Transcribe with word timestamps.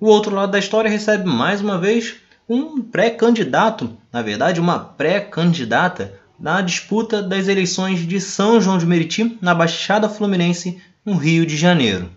O 0.00 0.06
outro 0.06 0.34
lado 0.34 0.52
da 0.52 0.58
história 0.58 0.90
recebe 0.90 1.28
mais 1.28 1.60
uma 1.60 1.76
vez 1.76 2.16
um 2.48 2.80
pré-candidato, 2.80 3.98
na 4.10 4.22
verdade, 4.22 4.58
uma 4.58 4.78
pré-candidata 4.78 6.18
na 6.38 6.62
disputa 6.62 7.22
das 7.22 7.48
eleições 7.48 8.06
de 8.08 8.18
São 8.18 8.58
João 8.62 8.78
de 8.78 8.86
Meriti, 8.86 9.36
na 9.42 9.54
Baixada 9.54 10.08
Fluminense, 10.08 10.80
no 11.04 11.16
Rio 11.16 11.44
de 11.44 11.54
Janeiro. 11.54 12.08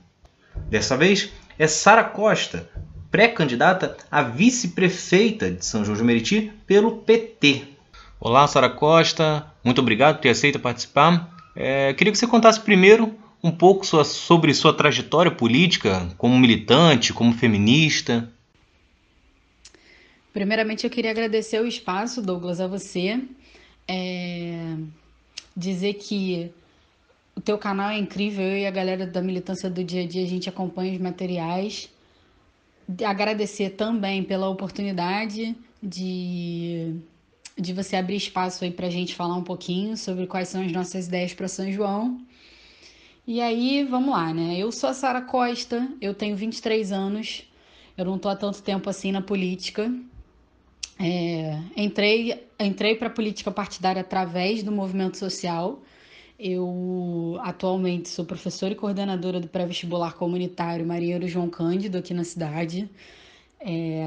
Dessa 0.69 0.95
vez 0.95 1.29
é 1.59 1.67
Sara 1.67 2.05
Costa, 2.05 2.69
pré-candidata 3.11 3.97
a 4.09 4.21
vice-prefeita 4.21 5.51
de 5.51 5.65
São 5.65 5.83
João 5.83 5.97
de 5.97 6.03
Meriti 6.05 6.53
pelo 6.65 6.99
PT. 6.99 7.63
Olá, 8.17 8.47
Sara 8.47 8.69
Costa, 8.69 9.45
muito 9.61 9.81
obrigado 9.81 10.15
por 10.15 10.21
ter 10.21 10.29
aceito 10.29 10.57
participar. 10.57 11.29
É, 11.53 11.93
queria 11.93 12.13
que 12.13 12.17
você 12.17 12.27
contasse 12.27 12.61
primeiro 12.61 13.13
um 13.43 13.51
pouco 13.51 13.85
sua, 13.85 14.05
sobre 14.05 14.53
sua 14.53 14.73
trajetória 14.73 15.29
política 15.31 16.09
como 16.17 16.39
militante, 16.39 17.11
como 17.11 17.33
feminista. 17.33 18.31
Primeiramente, 20.31 20.85
eu 20.85 20.89
queria 20.89 21.11
agradecer 21.11 21.61
o 21.61 21.67
espaço, 21.67 22.21
Douglas, 22.21 22.61
a 22.61 22.67
você. 22.67 23.21
É... 23.87 24.75
Dizer 25.55 25.95
que 25.95 26.51
o 27.35 27.41
teu 27.41 27.57
canal 27.57 27.89
é 27.89 27.97
incrível, 27.97 28.43
eu 28.43 28.57
e 28.57 28.65
a 28.65 28.71
galera 28.71 29.05
da 29.05 29.21
militância 29.21 29.69
do 29.69 29.83
dia 29.83 30.03
a 30.03 30.07
dia, 30.07 30.23
a 30.23 30.27
gente 30.27 30.47
acompanha 30.47 30.93
os 30.93 30.99
materiais. 30.99 31.89
Agradecer 33.05 33.71
também 33.71 34.23
pela 34.23 34.49
oportunidade 34.49 35.55
de, 35.81 36.95
de 37.59 37.73
você 37.73 37.95
abrir 37.95 38.15
espaço 38.15 38.63
aí 38.63 38.71
para 38.71 38.87
a 38.87 38.89
gente 38.89 39.13
falar 39.13 39.35
um 39.35 39.43
pouquinho 39.43 39.97
sobre 39.97 40.25
quais 40.27 40.47
são 40.47 40.63
as 40.63 40.71
nossas 40.71 41.07
ideias 41.07 41.33
para 41.33 41.47
São 41.47 41.71
João. 41.71 42.19
E 43.25 43.39
aí, 43.39 43.85
vamos 43.85 44.09
lá, 44.09 44.33
né? 44.33 44.57
Eu 44.57 44.69
sou 44.69 44.89
a 44.89 44.93
Sara 44.93 45.21
Costa, 45.21 45.87
eu 46.01 46.13
tenho 46.13 46.35
23 46.35 46.91
anos, 46.91 47.45
eu 47.97 48.03
não 48.03 48.17
tô 48.19 48.27
há 48.27 48.35
tanto 48.35 48.61
tempo 48.61 48.89
assim 48.89 49.13
na 49.13 49.21
política, 49.21 49.89
é, 50.99 51.57
entrei 51.77 52.43
entrei 52.59 52.95
para 52.95 53.07
a 53.07 53.09
política 53.09 53.49
partidária 53.49 54.01
através 54.01 54.61
do 54.61 54.73
movimento 54.73 55.17
social. 55.17 55.81
Eu 56.37 57.37
atualmente 57.41 58.09
sou 58.09 58.25
professora 58.25 58.73
e 58.73 58.75
coordenadora 58.75 59.39
do 59.39 59.47
pré-vestibular 59.47 60.15
comunitário 60.15 60.85
Marinheiro 60.85 61.25
João 61.25 61.49
Cândido 61.49 61.97
aqui 61.97 62.13
na 62.13 62.25
cidade. 62.25 62.89
É, 63.61 64.03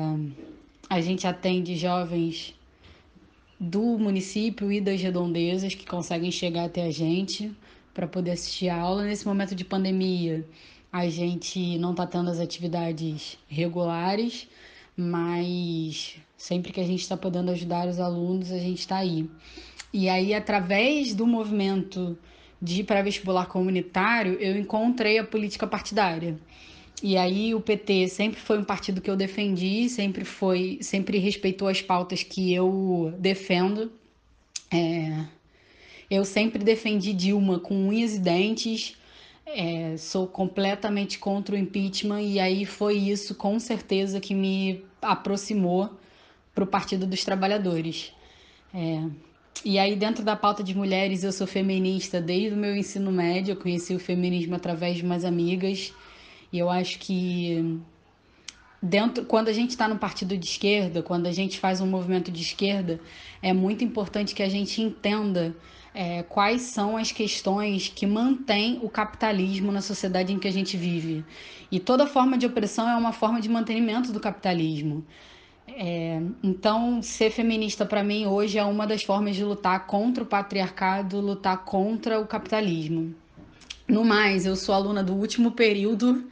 a 0.90 1.00
gente 1.00 1.26
atende 1.26 1.74
jovens 1.74 2.54
do 3.58 3.98
município 3.98 4.70
e 4.70 4.78
das 4.78 5.00
redondezas 5.00 5.74
que 5.74 5.86
conseguem 5.86 6.30
chegar 6.30 6.64
até 6.66 6.82
a 6.84 6.90
gente 6.90 7.56
para 7.96 8.06
poder 8.06 8.32
assistir 8.32 8.68
a 8.68 8.76
aula. 8.78 9.04
Nesse 9.04 9.26
momento 9.26 9.54
de 9.54 9.64
pandemia, 9.64 10.46
a 10.92 11.08
gente 11.08 11.78
não 11.78 11.92
está 11.92 12.06
tendo 12.06 12.28
as 12.28 12.38
atividades 12.38 13.38
regulares, 13.48 14.46
mas 14.94 16.18
sempre 16.36 16.74
que 16.74 16.80
a 16.80 16.84
gente 16.84 17.00
está 17.00 17.16
podendo 17.16 17.50
ajudar 17.52 17.88
os 17.88 17.98
alunos, 17.98 18.52
a 18.52 18.58
gente 18.58 18.80
está 18.80 18.98
aí. 18.98 19.26
E 19.94 20.10
aí, 20.10 20.34
através 20.34 21.14
do 21.14 21.26
movimento 21.26 22.18
de 22.60 22.84
pré-vestibular 22.84 23.46
comunitário, 23.46 24.34
eu 24.34 24.58
encontrei 24.58 25.18
a 25.18 25.24
política 25.24 25.66
partidária. 25.66 26.38
E 27.02 27.16
aí 27.16 27.54
o 27.54 27.60
PT 27.62 28.08
sempre 28.08 28.40
foi 28.40 28.58
um 28.58 28.64
partido 28.64 29.00
que 29.00 29.10
eu 29.10 29.16
defendi, 29.16 29.88
sempre 29.88 30.24
foi, 30.24 30.78
sempre 30.82 31.18
respeitou 31.18 31.68
as 31.68 31.80
pautas 31.80 32.22
que 32.22 32.52
eu 32.52 33.14
defendo. 33.18 33.90
É, 34.70 35.24
eu 36.10 36.24
sempre 36.24 36.62
defendi 36.62 37.12
Dilma 37.12 37.58
com 37.58 37.88
unhas 37.88 38.14
e 38.14 38.18
dentes, 38.18 38.96
é, 39.44 39.96
sou 39.96 40.26
completamente 40.26 41.18
contra 41.18 41.54
o 41.54 41.58
impeachment, 41.58 42.22
e 42.22 42.40
aí 42.40 42.64
foi 42.64 42.96
isso, 42.96 43.34
com 43.34 43.58
certeza, 43.58 44.20
que 44.20 44.34
me 44.34 44.84
aproximou 45.00 45.90
para 46.54 46.64
o 46.64 46.66
Partido 46.66 47.06
dos 47.06 47.24
Trabalhadores. 47.24 48.12
É, 48.74 49.04
e 49.64 49.78
aí, 49.78 49.96
dentro 49.96 50.24
da 50.24 50.36
pauta 50.36 50.62
de 50.62 50.76
mulheres, 50.76 51.24
eu 51.24 51.32
sou 51.32 51.46
feminista 51.46 52.20
desde 52.20 52.54
o 52.54 52.56
meu 52.56 52.76
ensino 52.76 53.10
médio, 53.10 53.52
eu 53.52 53.56
conheci 53.56 53.94
o 53.94 53.98
feminismo 53.98 54.54
através 54.54 54.96
de 54.96 55.02
umas 55.02 55.24
amigas, 55.24 55.92
e 56.52 56.58
eu 56.58 56.68
acho 56.68 56.98
que 56.98 57.80
dentro 58.86 59.24
quando 59.24 59.48
a 59.48 59.52
gente 59.52 59.70
está 59.70 59.88
no 59.88 59.98
partido 59.98 60.36
de 60.36 60.46
esquerda, 60.46 61.02
quando 61.02 61.26
a 61.26 61.32
gente 61.32 61.58
faz 61.58 61.80
um 61.80 61.86
movimento 61.86 62.30
de 62.30 62.42
esquerda, 62.42 63.00
é 63.42 63.52
muito 63.52 63.84
importante 63.84 64.34
que 64.34 64.42
a 64.42 64.48
gente 64.48 64.80
entenda 64.80 65.54
é, 65.92 66.22
quais 66.22 66.62
são 66.62 66.96
as 66.96 67.10
questões 67.10 67.88
que 67.88 68.06
mantêm 68.06 68.78
o 68.82 68.88
capitalismo 68.88 69.72
na 69.72 69.80
sociedade 69.80 70.32
em 70.32 70.38
que 70.38 70.46
a 70.46 70.52
gente 70.52 70.76
vive. 70.76 71.24
E 71.70 71.80
toda 71.80 72.06
forma 72.06 72.38
de 72.38 72.46
opressão 72.46 72.88
é 72.88 72.96
uma 72.96 73.12
forma 73.12 73.40
de 73.40 73.48
mantenimento 73.48 74.12
do 74.12 74.20
capitalismo. 74.20 75.04
É, 75.68 76.20
então, 76.42 77.02
ser 77.02 77.30
feminista 77.30 77.84
para 77.84 78.04
mim 78.04 78.26
hoje 78.26 78.56
é 78.56 78.64
uma 78.64 78.86
das 78.86 79.02
formas 79.02 79.34
de 79.34 79.42
lutar 79.42 79.86
contra 79.86 80.22
o 80.22 80.26
patriarcado, 80.26 81.20
lutar 81.20 81.64
contra 81.64 82.20
o 82.20 82.26
capitalismo. 82.26 83.14
No 83.88 84.04
mais, 84.04 84.46
eu 84.46 84.54
sou 84.54 84.74
aluna 84.74 85.02
do 85.02 85.14
último 85.14 85.52
período 85.52 86.24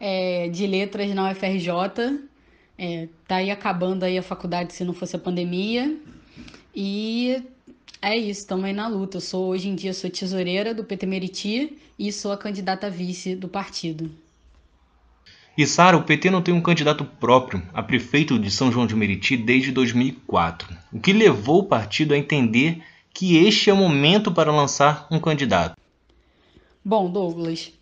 é, 0.00 0.48
de 0.48 0.66
letras 0.66 1.14
na 1.14 1.30
UFRJ. 1.30 1.70
É, 2.78 3.08
tá 3.28 3.36
aí 3.36 3.50
acabando 3.50 4.04
aí 4.04 4.16
a 4.16 4.22
faculdade 4.22 4.72
se 4.72 4.82
não 4.82 4.94
fosse 4.94 5.14
a 5.14 5.18
pandemia. 5.18 5.94
E 6.74 7.42
é 8.00 8.16
isso, 8.16 8.40
estamos 8.40 8.64
aí 8.64 8.72
na 8.72 8.88
luta. 8.88 9.18
Eu 9.18 9.20
sou 9.20 9.48
hoje 9.48 9.68
em 9.68 9.74
dia 9.74 9.92
sou 9.92 10.08
tesoureira 10.08 10.72
do 10.72 10.82
PT 10.82 11.04
Meriti 11.04 11.76
e 11.98 12.10
sou 12.10 12.32
a 12.32 12.38
candidata 12.38 12.88
vice 12.88 13.36
do 13.36 13.46
partido. 13.46 14.10
E 15.58 15.66
Sara, 15.66 15.96
o 15.96 16.04
PT 16.04 16.30
não 16.30 16.40
tem 16.40 16.54
um 16.54 16.62
candidato 16.62 17.04
próprio 17.04 17.62
a 17.74 17.82
prefeito 17.82 18.38
de 18.38 18.50
São 18.50 18.72
João 18.72 18.86
de 18.86 18.96
Meriti 18.96 19.36
desde 19.36 19.70
2004, 19.72 20.74
o 20.90 20.98
que 20.98 21.12
levou 21.12 21.58
o 21.58 21.66
partido 21.66 22.14
a 22.14 22.16
entender 22.16 22.82
que 23.12 23.36
este 23.36 23.68
é 23.68 23.72
o 23.72 23.76
momento 23.76 24.32
para 24.32 24.50
lançar 24.50 25.06
um 25.10 25.18
candidato. 25.18 25.76
Bom, 26.82 27.10
Douglas, 27.10 27.72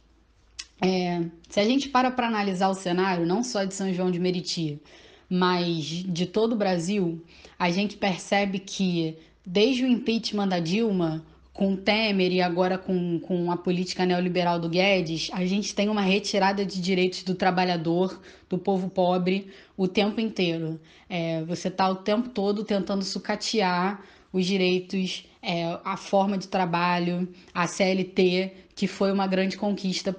é, 0.81 1.25
se 1.49 1.61
a 1.61 1.65
gente 1.65 1.89
para 1.89 2.11
para 2.11 2.29
analisar 2.29 2.69
o 2.69 2.75
cenário, 2.75 3.27
não 3.27 3.43
só 3.43 3.65
de 3.65 3.75
São 3.75 3.93
João 3.93 4.11
de 4.11 4.19
Meriti, 4.19 4.81
mas 5.29 5.85
de 5.85 6.27
todo 6.27 6.53
o 6.53 6.57
Brasil, 6.57 7.23
a 7.59 7.71
gente 7.71 7.97
percebe 7.97 8.59
que 8.59 9.17
desde 9.45 9.85
o 9.85 9.89
impeachment 9.89 10.49
da 10.49 10.59
Dilma, 10.59 11.25
com 11.53 11.75
Temer 11.75 12.31
e 12.31 12.41
agora 12.41 12.79
com, 12.79 13.19
com 13.19 13.51
a 13.51 13.57
política 13.57 14.07
neoliberal 14.07 14.61
do 14.61 14.69
Guedes, 14.69 15.29
a 15.33 15.45
gente 15.45 15.75
tem 15.75 15.89
uma 15.89 16.03
retirada 16.03 16.65
de 16.65 16.81
direitos 16.81 17.25
do 17.25 17.35
trabalhador, 17.35 18.21
do 18.49 18.57
povo 18.57 18.89
pobre, 18.89 19.49
o 19.77 19.89
tempo 19.89 20.21
inteiro. 20.21 20.81
É, 21.09 21.43
você 21.43 21.67
está 21.67 21.89
o 21.91 21.97
tempo 21.97 22.29
todo 22.29 22.63
tentando 22.63 23.03
sucatear 23.03 24.01
os 24.33 24.47
direitos, 24.47 25.27
é, 25.43 25.77
a 25.85 25.97
forma 25.97 26.39
de 26.39 26.47
trabalho, 26.47 27.29
a 27.53 27.67
CLT, 27.67 28.53
que 28.77 28.87
foi 28.87 29.11
uma 29.11 29.27
grande 29.27 29.57
conquista, 29.57 30.15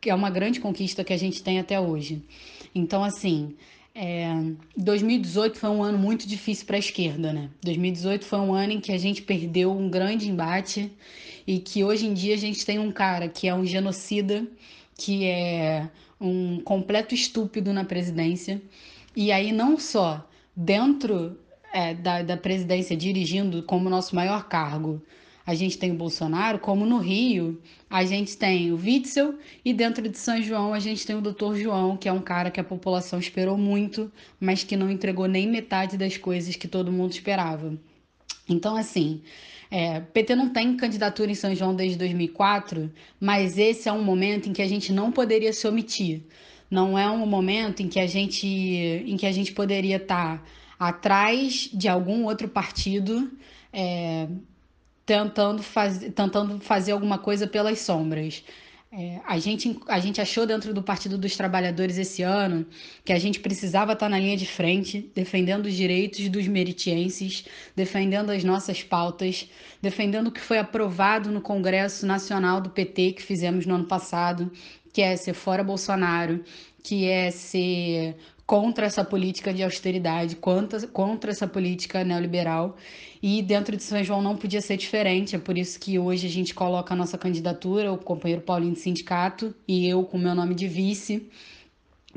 que 0.00 0.10
é 0.10 0.14
uma 0.14 0.30
grande 0.30 0.60
conquista 0.60 1.04
que 1.04 1.12
a 1.12 1.16
gente 1.16 1.42
tem 1.42 1.58
até 1.58 1.80
hoje. 1.80 2.22
Então, 2.74 3.02
assim, 3.02 3.54
é, 3.94 4.28
2018 4.76 5.58
foi 5.58 5.70
um 5.70 5.82
ano 5.82 5.98
muito 5.98 6.28
difícil 6.28 6.66
para 6.66 6.76
a 6.76 6.78
esquerda, 6.78 7.32
né? 7.32 7.48
2018 7.62 8.26
foi 8.26 8.38
um 8.38 8.54
ano 8.54 8.74
em 8.74 8.80
que 8.80 8.92
a 8.92 8.98
gente 8.98 9.22
perdeu 9.22 9.72
um 9.72 9.88
grande 9.88 10.28
embate 10.28 10.92
e 11.46 11.58
que 11.58 11.82
hoje 11.82 12.06
em 12.06 12.12
dia 12.12 12.34
a 12.34 12.38
gente 12.38 12.64
tem 12.66 12.78
um 12.78 12.92
cara 12.92 13.28
que 13.28 13.48
é 13.48 13.54
um 13.54 13.64
genocida, 13.64 14.46
que 14.96 15.24
é 15.24 15.88
um 16.20 16.60
completo 16.60 17.14
estúpido 17.14 17.72
na 17.72 17.84
presidência. 17.84 18.60
E 19.14 19.32
aí, 19.32 19.50
não 19.50 19.78
só 19.78 20.28
dentro 20.54 21.38
é, 21.72 21.94
da, 21.94 22.22
da 22.22 22.36
presidência, 22.36 22.96
dirigindo 22.96 23.62
como 23.62 23.88
nosso 23.88 24.14
maior 24.14 24.48
cargo, 24.48 25.02
a 25.46 25.54
gente 25.54 25.78
tem 25.78 25.92
o 25.92 25.94
Bolsonaro, 25.94 26.58
como 26.58 26.84
no 26.84 26.98
Rio, 26.98 27.62
a 27.88 28.04
gente 28.04 28.36
tem 28.36 28.72
o 28.72 28.76
Witzel 28.76 29.38
e 29.64 29.72
dentro 29.72 30.08
de 30.08 30.18
São 30.18 30.42
João 30.42 30.74
a 30.74 30.80
gente 30.80 31.06
tem 31.06 31.14
o 31.14 31.20
Dr. 31.20 31.54
João, 31.54 31.96
que 31.96 32.08
é 32.08 32.12
um 32.12 32.20
cara 32.20 32.50
que 32.50 32.58
a 32.58 32.64
população 32.64 33.20
esperou 33.20 33.56
muito, 33.56 34.10
mas 34.40 34.64
que 34.64 34.76
não 34.76 34.90
entregou 34.90 35.28
nem 35.28 35.48
metade 35.48 35.96
das 35.96 36.16
coisas 36.16 36.56
que 36.56 36.66
todo 36.66 36.90
mundo 36.90 37.12
esperava. 37.12 37.78
Então, 38.48 38.76
assim, 38.76 39.22
é, 39.70 40.00
PT 40.00 40.34
não 40.34 40.50
tem 40.50 40.76
candidatura 40.76 41.30
em 41.30 41.34
São 41.34 41.54
João 41.54 41.74
desde 41.74 41.96
2004, 41.96 42.92
mas 43.20 43.56
esse 43.56 43.88
é 43.88 43.92
um 43.92 44.02
momento 44.02 44.48
em 44.48 44.52
que 44.52 44.62
a 44.62 44.68
gente 44.68 44.92
não 44.92 45.12
poderia 45.12 45.52
se 45.52 45.66
omitir. 45.66 46.22
Não 46.68 46.98
é 46.98 47.08
um 47.08 47.24
momento 47.24 47.82
em 47.82 47.88
que 47.88 48.00
a 48.00 48.06
gente, 48.08 48.46
em 48.46 49.16
que 49.16 49.26
a 49.26 49.32
gente 49.32 49.52
poderia 49.52 49.96
estar 49.96 50.44
atrás 50.78 51.70
de 51.72 51.88
algum 51.88 52.24
outro 52.24 52.48
partido. 52.48 53.30
É, 53.72 54.26
tentando, 55.06 55.62
faz, 55.62 55.98
tentando 55.98 56.58
fazer 56.60 56.92
alguma 56.92 57.16
coisa 57.16 57.46
pelas 57.46 57.78
sombras. 57.78 58.42
É, 58.92 59.20
a, 59.26 59.38
gente, 59.38 59.78
a 59.88 59.98
gente 59.98 60.20
achou 60.20 60.46
dentro 60.46 60.72
do 60.72 60.82
Partido 60.82 61.18
dos 61.18 61.36
Trabalhadores 61.36 61.98
esse 61.98 62.22
ano 62.22 62.66
que 63.04 63.12
a 63.12 63.18
gente 63.18 63.40
precisava 63.40 63.92
estar 63.92 64.08
na 64.08 64.18
linha 64.18 64.36
de 64.36 64.46
frente, 64.46 65.10
defendendo 65.14 65.66
os 65.66 65.74
direitos 65.74 66.28
dos 66.28 66.46
meritienses, 66.48 67.44
defendendo 67.74 68.30
as 68.30 68.42
nossas 68.42 68.82
pautas, 68.82 69.48
defendendo 69.82 70.28
o 70.28 70.32
que 70.32 70.40
foi 70.40 70.58
aprovado 70.58 71.30
no 71.30 71.40
Congresso 71.40 72.06
Nacional 72.06 72.60
do 72.60 72.70
PT 72.70 73.12
que 73.12 73.22
fizemos 73.22 73.66
no 73.66 73.74
ano 73.74 73.84
passado, 73.84 74.50
que 74.92 75.02
é 75.02 75.14
ser 75.16 75.34
fora 75.34 75.62
Bolsonaro, 75.62 76.42
que 76.82 77.06
é 77.06 77.30
ser 77.30 78.16
contra 78.46 78.86
essa 78.86 79.04
política 79.04 79.52
de 79.52 79.62
austeridade, 79.62 80.36
contra, 80.36 80.86
contra 80.86 81.30
essa 81.32 81.48
política 81.48 82.04
neoliberal. 82.04 82.76
E 83.20 83.42
dentro 83.42 83.76
de 83.76 83.82
São 83.82 84.02
João 84.04 84.22
não 84.22 84.36
podia 84.36 84.60
ser 84.60 84.76
diferente, 84.76 85.34
é 85.34 85.38
por 85.38 85.58
isso 85.58 85.80
que 85.80 85.98
hoje 85.98 86.26
a 86.26 86.30
gente 86.30 86.54
coloca 86.54 86.94
a 86.94 86.96
nossa 86.96 87.18
candidatura, 87.18 87.92
o 87.92 87.98
companheiro 87.98 88.42
Paulinho 88.42 88.74
de 88.74 88.80
Sindicato 88.80 89.54
e 89.66 89.88
eu 89.88 90.04
com 90.04 90.16
meu 90.16 90.34
nome 90.34 90.54
de 90.54 90.68
vice, 90.68 91.28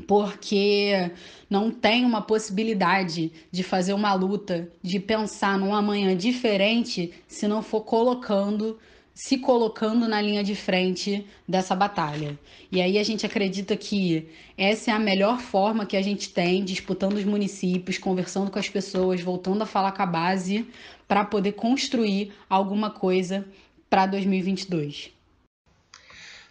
porque 0.06 1.10
não 1.48 1.70
tem 1.70 2.04
uma 2.04 2.22
possibilidade 2.22 3.32
de 3.50 3.62
fazer 3.62 3.92
uma 3.92 4.14
luta, 4.14 4.70
de 4.80 5.00
pensar 5.00 5.58
num 5.58 5.74
amanhã 5.74 6.16
diferente 6.16 7.12
se 7.26 7.48
não 7.48 7.60
for 7.60 7.80
colocando 7.80 8.78
se 9.14 9.38
colocando 9.38 10.08
na 10.08 10.20
linha 10.20 10.42
de 10.42 10.54
frente 10.54 11.26
dessa 11.46 11.74
batalha. 11.74 12.38
E 12.70 12.80
aí 12.80 12.98
a 12.98 13.02
gente 13.02 13.26
acredita 13.26 13.76
que 13.76 14.28
essa 14.56 14.90
é 14.90 14.94
a 14.94 14.98
melhor 14.98 15.40
forma 15.40 15.84
que 15.84 15.96
a 15.96 16.02
gente 16.02 16.30
tem, 16.30 16.64
disputando 16.64 17.14
os 17.14 17.24
municípios, 17.24 17.98
conversando 17.98 18.50
com 18.50 18.58
as 18.58 18.68
pessoas, 18.68 19.20
voltando 19.20 19.62
a 19.62 19.66
falar 19.66 19.92
com 19.92 20.02
a 20.02 20.06
base, 20.06 20.66
para 21.06 21.24
poder 21.24 21.52
construir 21.52 22.32
alguma 22.48 22.90
coisa 22.90 23.46
para 23.88 24.06
2022. 24.06 25.10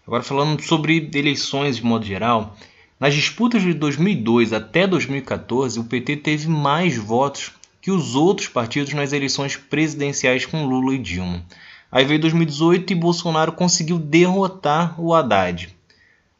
Agora 0.05 0.23
falando 0.23 0.61
sobre 0.61 1.09
eleições 1.13 1.77
de 1.77 1.85
modo 1.85 2.05
geral, 2.05 2.57
nas 2.99 3.13
disputas 3.13 3.61
de 3.61 3.73
2002 3.73 4.51
até 4.51 4.85
2014, 4.85 5.79
o 5.79 5.85
PT 5.85 6.17
teve 6.17 6.47
mais 6.49 6.97
votos 6.97 7.51
que 7.81 7.89
os 7.89 8.15
outros 8.15 8.49
partidos 8.49 8.93
nas 8.93 9.13
eleições 9.13 9.55
presidenciais 9.55 10.45
com 10.45 10.65
Lula 10.65 10.95
e 10.95 10.97
Dilma. 10.97 11.45
Aí 11.91 12.05
veio 12.05 12.21
2018 12.21 12.93
e 12.93 12.95
Bolsonaro 12.95 13.51
conseguiu 13.51 13.97
derrotar 13.97 14.99
o 15.01 15.13
Haddad. 15.13 15.75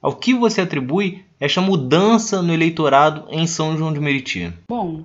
Ao 0.01 0.15
que 0.15 0.33
você 0.33 0.61
atribui 0.61 1.25
esta 1.39 1.59
mudança 1.59 2.41
no 2.41 2.53
eleitorado 2.53 3.25
em 3.29 3.47
São 3.47 3.77
João 3.77 3.91
de 3.91 3.99
Meriti? 3.99 4.53
Bom, 4.67 5.03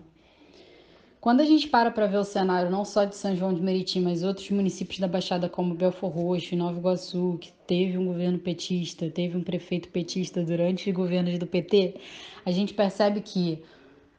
quando 1.25 1.41
a 1.41 1.44
gente 1.46 1.69
para 1.69 1.91
para 1.91 2.06
ver 2.06 2.19
o 2.19 2.25
cenário 2.25 2.70
não 2.70 2.85
só 2.85 3.06
de 3.06 3.17
São 3.17 3.35
João 3.35 3.55
de 3.55 3.62
Meriti, 3.62 3.99
mas 3.99 4.23
outros 4.23 4.50
municípios 4.50 4.99
da 4.99 5.08
Baixada 5.08 5.49
como 5.49 5.75
Belfor 5.75 6.11
Roxo 6.11 6.52
e 6.52 6.58
Nova 6.58 6.79
Iguaçu, 6.79 7.38
que 7.41 7.50
teve 7.67 7.96
um 7.96 8.05
governo 8.05 8.38
petista, 8.38 9.08
teve 9.08 9.35
um 9.35 9.43
prefeito 9.43 9.88
petista 9.88 10.44
durante 10.44 10.91
os 10.91 10.94
governos 10.94 11.38
do 11.38 11.46
PT, 11.46 11.94
a 12.44 12.50
gente 12.50 12.75
percebe 12.75 13.23
que 13.23 13.62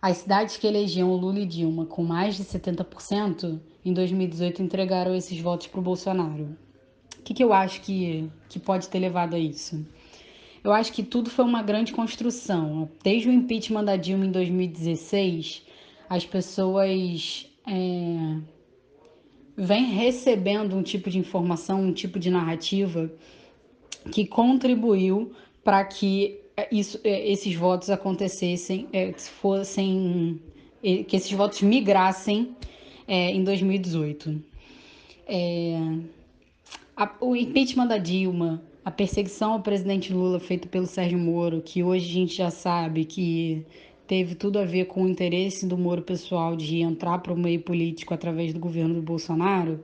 as 0.02 0.18
cidades 0.18 0.58
que 0.58 0.66
elegiam 0.66 1.16
Lula 1.16 1.42
e 1.42 1.46
Dilma 1.46 1.86
com 1.86 2.04
mais 2.04 2.36
de 2.36 2.44
70%, 2.44 3.60
em 3.86 3.94
2018 3.94 4.64
entregaram 4.64 5.16
esses 5.16 5.40
votos 5.40 5.68
para 5.68 5.80
o 5.80 5.84
Bolsonaro. 5.84 6.58
O 7.20 7.22
que, 7.24 7.36
que 7.36 7.44
eu 7.44 7.54
acho 7.54 7.82
que, 7.82 8.30
que 8.50 8.60
pode 8.60 8.90
ter 8.90 9.00
levado 9.00 9.36
a 9.36 9.40
isso? 9.40 9.86
Eu 10.64 10.74
acho 10.74 10.92
que 10.92 11.04
tudo 11.04 11.30
foi 11.30 11.46
uma 11.46 11.62
grande 11.62 11.94
construção. 11.94 12.90
Desde 13.04 13.30
o 13.30 13.32
impeachment 13.32 13.86
da 13.86 13.96
Dilma 13.96 14.26
em 14.26 14.32
2016, 14.32 15.62
as 16.10 16.26
pessoas 16.26 17.48
é, 17.68 18.38
vêm 19.56 19.86
recebendo 19.86 20.76
um 20.76 20.82
tipo 20.82 21.10
de 21.10 21.20
informação, 21.20 21.84
um 21.84 21.94
tipo 21.94 22.18
de 22.18 22.32
narrativa 22.32 23.12
que 24.12 24.26
contribuiu 24.26 25.32
para 25.64 25.84
que 25.86 26.40
é, 26.58 26.68
isso, 26.72 27.00
é, 27.04 27.32
esses 27.32 27.54
votos 27.54 27.92
acontecessem, 27.92 28.88
é, 28.92 29.14
fossem, 29.14 30.42
que 30.82 31.16
esses 31.16 31.32
votos 31.32 31.62
migrassem 31.62 32.56
é, 33.08 33.32
em 33.32 33.44
2018. 33.44 34.42
É, 35.28 35.78
a, 36.96 37.12
o 37.20 37.36
impeachment 37.36 37.88
da 37.88 37.98
Dilma, 37.98 38.62
a 38.84 38.92
perseguição 38.92 39.54
ao 39.54 39.62
presidente 39.62 40.14
Lula 40.14 40.40
feita 40.40 40.68
pelo 40.68 40.86
Sérgio 40.86 41.18
Moro, 41.18 41.62
que 41.62 41.84
hoje 41.84 42.10
a 42.10 42.14
gente 42.14 42.36
já 42.36 42.52
sabe 42.52 43.06
que 43.06 43.66
teve 44.08 44.36
tudo 44.36 44.60
a 44.60 44.66
ver 44.66 44.86
com 44.86 45.04
o 45.04 45.08
interesse 45.08 45.66
do 45.66 45.78
Moro 45.78 46.02
pessoal 46.02 46.56
de 46.56 46.82
entrar 46.82 47.20
para 47.20 47.34
o 47.34 47.38
meio 47.38 47.62
político 47.62 48.14
através 48.14 48.54
do 48.54 48.60
governo 48.60 48.96
do 48.96 49.02
Bolsonaro, 49.02 49.84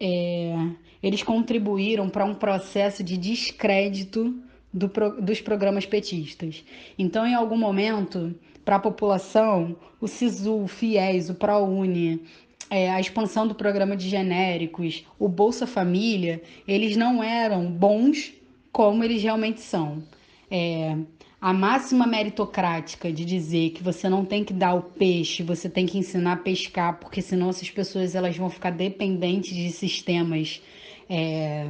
é, 0.00 0.54
eles 1.02 1.22
contribuíram 1.22 2.08
para 2.08 2.24
um 2.24 2.34
processo 2.34 3.04
de 3.04 3.16
descrédito 3.16 4.34
do, 4.72 4.90
dos 5.20 5.40
programas 5.40 5.86
petistas. 5.86 6.64
Então, 6.98 7.24
em 7.24 7.34
algum 7.34 7.56
momento, 7.56 8.34
para 8.64 8.76
a 8.76 8.80
população, 8.80 9.76
o 10.00 10.08
SISU, 10.08 10.62
o 10.62 10.66
FIES, 10.66 11.30
o 11.30 11.34
ProUni, 11.34 12.22
é, 12.70 12.90
a 12.90 13.00
expansão 13.00 13.46
do 13.46 13.54
programa 13.54 13.96
de 13.96 14.08
genéricos, 14.08 15.06
o 15.18 15.28
Bolsa 15.28 15.66
Família, 15.66 16.42
eles 16.66 16.96
não 16.96 17.22
eram 17.22 17.70
bons 17.70 18.32
como 18.72 19.04
eles 19.04 19.22
realmente 19.22 19.60
são. 19.60 20.02
É, 20.50 20.96
a 21.40 21.52
máxima 21.52 22.06
meritocrática 22.06 23.12
de 23.12 23.24
dizer 23.24 23.70
que 23.70 23.82
você 23.82 24.08
não 24.08 24.24
tem 24.24 24.42
que 24.42 24.52
dar 24.52 24.74
o 24.74 24.82
peixe, 24.82 25.42
você 25.42 25.68
tem 25.68 25.84
que 25.84 25.98
ensinar 25.98 26.32
a 26.32 26.36
pescar, 26.36 26.98
porque 26.98 27.20
senão 27.20 27.50
essas 27.50 27.70
pessoas 27.70 28.14
elas 28.14 28.36
vão 28.36 28.48
ficar 28.48 28.70
dependentes 28.70 29.54
de 29.54 29.70
sistemas 29.70 30.62
é, 31.08 31.68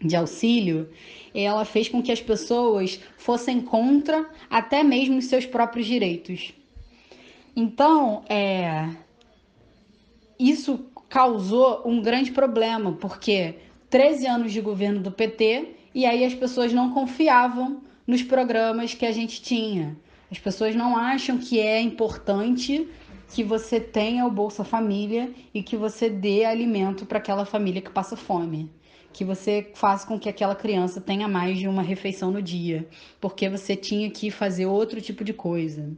de 0.00 0.16
auxílio, 0.16 0.88
ela 1.34 1.64
fez 1.64 1.88
com 1.88 2.02
que 2.02 2.10
as 2.10 2.22
pessoas 2.22 3.00
fossem 3.18 3.60
contra 3.60 4.28
até 4.48 4.82
mesmo 4.82 5.18
os 5.18 5.26
seus 5.26 5.44
próprios 5.44 5.86
direitos. 5.86 6.54
Então, 7.54 8.24
é, 8.28 8.88
isso 10.38 10.86
causou 11.08 11.82
um 11.84 12.00
grande 12.02 12.32
problema, 12.32 12.92
porque 12.92 13.56
13 13.90 14.26
anos 14.26 14.52
de 14.52 14.60
governo 14.60 15.00
do 15.00 15.10
PT 15.10 15.76
e 15.94 16.04
aí 16.04 16.24
as 16.24 16.34
pessoas 16.34 16.72
não 16.72 16.92
confiavam 16.92 17.82
nos 18.06 18.22
programas 18.22 18.94
que 18.94 19.06
a 19.06 19.12
gente 19.12 19.40
tinha. 19.40 19.96
As 20.30 20.38
pessoas 20.38 20.74
não 20.74 20.96
acham 20.96 21.38
que 21.38 21.60
é 21.60 21.80
importante 21.80 22.88
que 23.28 23.44
você 23.44 23.80
tenha 23.80 24.26
o 24.26 24.30
Bolsa 24.30 24.64
Família 24.64 25.32
e 25.52 25.62
que 25.62 25.76
você 25.76 26.10
dê 26.10 26.44
alimento 26.44 27.06
para 27.06 27.18
aquela 27.18 27.44
família 27.44 27.80
que 27.80 27.90
passa 27.90 28.16
fome 28.16 28.70
que 29.14 29.24
você 29.24 29.70
faça 29.74 30.04
com 30.06 30.18
que 30.18 30.28
aquela 30.28 30.56
criança 30.56 31.00
tenha 31.00 31.28
mais 31.28 31.56
de 31.56 31.68
uma 31.68 31.82
refeição 31.82 32.32
no 32.32 32.42
dia, 32.42 32.86
porque 33.20 33.48
você 33.48 33.76
tinha 33.76 34.10
que 34.10 34.28
fazer 34.28 34.66
outro 34.66 35.00
tipo 35.00 35.22
de 35.22 35.32
coisa. 35.32 35.88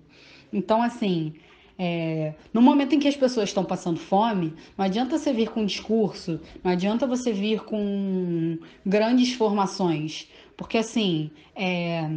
Então, 0.53 0.83
assim, 0.83 1.33
é, 1.79 2.35
no 2.53 2.63
momento 2.63 2.95
em 2.95 2.99
que 2.99 3.09
as 3.09 3.17
pessoas 3.17 3.51
estão 3.51 3.65
passando 3.65 3.99
fome, 3.99 4.55
não 4.77 4.85
adianta 4.85 5.19
você 5.19 5.33
vir 5.33 5.51
com 5.51 5.65
discurso, 5.65 6.41
não 6.65 6.73
adianta 6.73 7.07
você 7.07 7.33
vir 7.33 7.61
com 7.65 8.59
grandes 8.85 9.35
formações, 9.35 10.29
porque 10.57 10.79
assim, 10.79 11.31
é, 11.55 12.09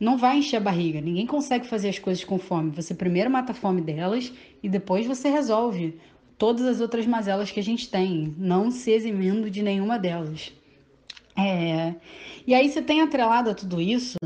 não 0.00 0.16
vai 0.16 0.38
encher 0.38 0.56
a 0.56 0.60
barriga, 0.60 1.00
ninguém 1.00 1.26
consegue 1.26 1.66
fazer 1.66 1.88
as 1.90 1.98
coisas 1.98 2.24
com 2.24 2.38
fome. 2.38 2.70
Você 2.70 2.94
primeiro 2.94 3.30
mata 3.30 3.52
a 3.52 3.54
fome 3.54 3.80
delas 3.80 4.32
e 4.62 4.68
depois 4.68 5.06
você 5.06 5.28
resolve 5.28 5.98
todas 6.38 6.64
as 6.64 6.80
outras 6.80 7.04
mazelas 7.04 7.50
que 7.50 7.60
a 7.60 7.64
gente 7.64 7.90
tem, 7.90 8.34
não 8.38 8.70
se 8.70 8.90
eximindo 8.92 9.50
de 9.50 9.60
nenhuma 9.60 9.98
delas. 9.98 10.52
É... 11.38 11.94
E 12.46 12.54
aí 12.54 12.68
você 12.68 12.82
tem 12.82 13.00
atrelado 13.00 13.50
a 13.50 13.54
tudo 13.54 13.80
isso 13.80 14.16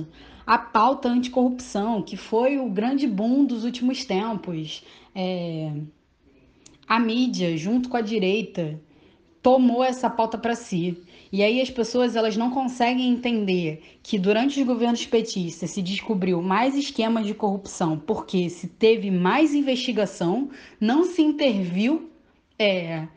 a 0.46 0.58
pauta 0.58 1.08
anticorrupção, 1.08 2.02
que 2.02 2.16
foi 2.16 2.58
o 2.58 2.68
grande 2.68 3.06
boom 3.06 3.44
dos 3.44 3.64
últimos 3.64 4.04
tempos. 4.04 4.84
É... 5.14 5.72
A 6.88 6.98
mídia, 6.98 7.56
junto 7.56 7.88
com 7.88 7.96
a 7.96 8.00
direita, 8.00 8.80
tomou 9.42 9.82
essa 9.82 10.08
pauta 10.10 10.38
para 10.38 10.54
si. 10.54 11.02
E 11.30 11.42
aí 11.42 11.60
as 11.60 11.70
pessoas 11.70 12.14
elas 12.14 12.36
não 12.36 12.50
conseguem 12.50 13.10
entender 13.10 13.82
que 14.02 14.18
durante 14.18 14.60
os 14.60 14.66
governos 14.66 15.06
petistas 15.06 15.70
se 15.70 15.80
descobriu 15.80 16.42
mais 16.42 16.76
esquemas 16.76 17.26
de 17.26 17.34
corrupção, 17.34 17.98
porque 17.98 18.50
se 18.50 18.68
teve 18.68 19.10
mais 19.10 19.54
investigação, 19.54 20.50
não 20.78 21.04
se 21.04 21.22
interviu 21.22 22.10
é, 22.58 23.08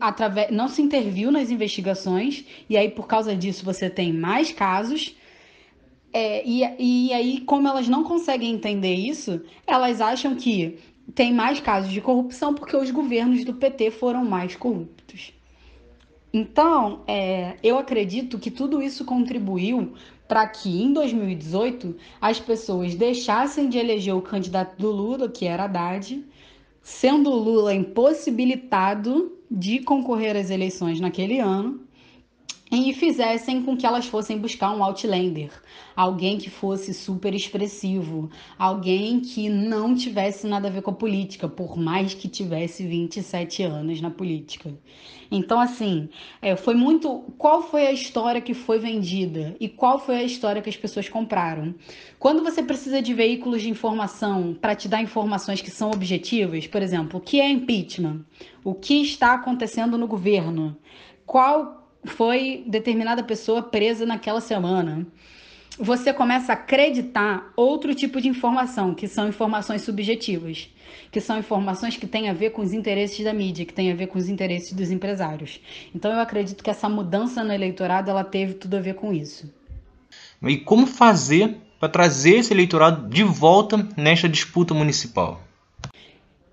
através, 0.00 0.50
não 0.50 0.68
se 0.68 0.82
interviu 0.82 1.30
nas 1.30 1.50
investigações, 1.50 2.44
e 2.68 2.76
aí 2.76 2.90
por 2.90 3.06
causa 3.06 3.34
disso 3.34 3.64
você 3.64 3.88
tem 3.88 4.12
mais 4.12 4.52
casos. 4.52 5.16
É, 6.12 6.44
e, 6.44 6.62
e 6.78 7.12
aí, 7.12 7.40
como 7.42 7.68
elas 7.68 7.88
não 7.88 8.02
conseguem 8.02 8.52
entender 8.52 8.94
isso, 8.94 9.40
elas 9.66 10.00
acham 10.00 10.34
que 10.34 10.78
tem 11.14 11.32
mais 11.32 11.60
casos 11.60 11.92
de 11.92 12.00
corrupção 12.00 12.54
porque 12.54 12.76
os 12.76 12.90
governos 12.90 13.44
do 13.44 13.54
PT 13.54 13.92
foram 13.92 14.24
mais 14.24 14.56
corruptos. 14.56 15.32
Então, 16.32 17.02
é, 17.06 17.56
eu 17.62 17.78
acredito 17.78 18.38
que 18.38 18.50
tudo 18.50 18.82
isso 18.82 19.04
contribuiu 19.04 19.94
para 20.28 20.46
que 20.46 20.80
em 20.80 20.92
2018 20.92 21.96
as 22.20 22.38
pessoas 22.38 22.94
deixassem 22.94 23.68
de 23.68 23.78
eleger 23.78 24.14
o 24.14 24.22
candidato 24.22 24.76
do 24.76 24.90
Lula, 24.90 25.28
que 25.28 25.44
era 25.44 25.64
Haddad, 25.64 26.24
sendo 26.90 27.30
Lula 27.30 27.72
impossibilitado 27.72 29.32
de 29.50 29.78
concorrer 29.78 30.36
às 30.36 30.50
eleições 30.50 31.00
naquele 31.00 31.38
ano 31.38 31.80
e 32.70 32.94
fizessem 32.94 33.62
com 33.62 33.76
que 33.76 33.84
elas 33.84 34.06
fossem 34.06 34.38
buscar 34.38 34.70
um 34.70 34.84
outlander, 34.84 35.50
alguém 35.96 36.38
que 36.38 36.48
fosse 36.48 36.94
super 36.94 37.34
expressivo, 37.34 38.30
alguém 38.56 39.20
que 39.20 39.48
não 39.48 39.94
tivesse 39.94 40.46
nada 40.46 40.68
a 40.68 40.70
ver 40.70 40.82
com 40.82 40.92
a 40.92 40.94
política, 40.94 41.48
por 41.48 41.76
mais 41.76 42.14
que 42.14 42.28
tivesse 42.28 42.86
27 42.86 43.64
anos 43.64 44.00
na 44.00 44.10
política. 44.10 44.72
Então, 45.30 45.60
assim, 45.60 46.08
é, 46.42 46.56
foi 46.56 46.74
muito. 46.74 47.20
Qual 47.38 47.62
foi 47.62 47.86
a 47.86 47.92
história 47.92 48.40
que 48.40 48.52
foi 48.52 48.78
vendida 48.78 49.56
e 49.60 49.68
qual 49.68 49.98
foi 49.98 50.16
a 50.16 50.24
história 50.24 50.60
que 50.60 50.68
as 50.68 50.76
pessoas 50.76 51.08
compraram? 51.08 51.74
Quando 52.18 52.42
você 52.42 52.62
precisa 52.62 53.00
de 53.00 53.14
veículos 53.14 53.62
de 53.62 53.70
informação 53.70 54.56
para 54.60 54.74
te 54.74 54.88
dar 54.88 55.00
informações 55.00 55.62
que 55.62 55.70
são 55.70 55.90
objetivas, 55.90 56.66
por 56.66 56.82
exemplo, 56.82 57.20
o 57.20 57.22
que 57.22 57.40
é 57.40 57.48
impeachment? 57.48 58.24
O 58.64 58.74
que 58.74 59.00
está 59.02 59.34
acontecendo 59.34 59.96
no 59.96 60.08
governo? 60.08 60.76
Qual 61.24 61.79
foi 62.04 62.64
determinada 62.66 63.22
pessoa 63.22 63.62
presa 63.62 64.06
naquela 64.06 64.40
semana. 64.40 65.06
Você 65.78 66.12
começa 66.12 66.52
a 66.52 66.54
acreditar 66.54 67.52
outro 67.56 67.94
tipo 67.94 68.20
de 68.20 68.28
informação, 68.28 68.94
que 68.94 69.08
são 69.08 69.28
informações 69.28 69.82
subjetivas, 69.82 70.68
que 71.10 71.20
são 71.20 71.38
informações 71.38 71.96
que 71.96 72.06
têm 72.06 72.28
a 72.28 72.34
ver 72.34 72.50
com 72.50 72.60
os 72.60 72.72
interesses 72.72 73.24
da 73.24 73.32
mídia, 73.32 73.64
que 73.64 73.72
têm 73.72 73.90
a 73.90 73.94
ver 73.94 74.08
com 74.08 74.18
os 74.18 74.28
interesses 74.28 74.72
dos 74.72 74.90
empresários. 74.90 75.60
Então 75.94 76.12
eu 76.12 76.20
acredito 76.20 76.62
que 76.62 76.70
essa 76.70 76.88
mudança 76.88 77.42
no 77.42 77.52
eleitorado 77.52 78.10
ela 78.10 78.24
teve 78.24 78.54
tudo 78.54 78.76
a 78.76 78.80
ver 78.80 78.94
com 78.94 79.12
isso. 79.12 79.50
E 80.42 80.56
como 80.58 80.86
fazer 80.86 81.56
para 81.78 81.88
trazer 81.88 82.36
esse 82.36 82.52
eleitorado 82.52 83.08
de 83.08 83.22
volta 83.22 83.88
nesta 83.96 84.28
disputa 84.28 84.74
municipal? 84.74 85.40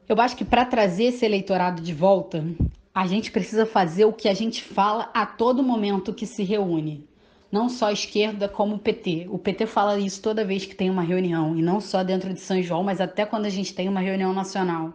Eu 0.08 0.22
acho 0.22 0.38
que 0.38 0.46
para 0.46 0.64
trazer 0.64 1.06
esse 1.06 1.26
eleitorado 1.26 1.82
de 1.82 1.94
volta, 1.94 2.46
a 2.98 3.06
gente 3.06 3.30
precisa 3.30 3.64
fazer 3.64 4.06
o 4.06 4.12
que 4.12 4.28
a 4.28 4.34
gente 4.34 4.64
fala 4.64 5.12
a 5.14 5.24
todo 5.24 5.62
momento 5.62 6.12
que 6.12 6.26
se 6.26 6.42
reúne. 6.42 7.08
Não 7.52 7.70
só 7.70 7.90
a 7.90 7.94
esquerda, 7.94 8.50
como 8.50 8.78
o 8.78 8.80
PT. 8.80 9.28
O 9.30 9.38
PT 9.38 9.68
fala 9.68 10.00
isso 10.00 10.20
toda 10.20 10.44
vez 10.44 10.66
que 10.66 10.76
tem 10.76 10.90
uma 10.90 11.04
reunião, 11.04 11.56
e 11.56 11.62
não 11.62 11.80
só 11.80 12.04
dentro 12.04 12.34
de 12.34 12.40
São 12.40 12.60
João, 12.60 12.84
mas 12.84 13.00
até 13.00 13.24
quando 13.24 13.46
a 13.46 13.52
gente 13.52 13.72
tem 13.72 13.88
uma 13.88 14.00
reunião 14.00 14.34
nacional. 14.34 14.94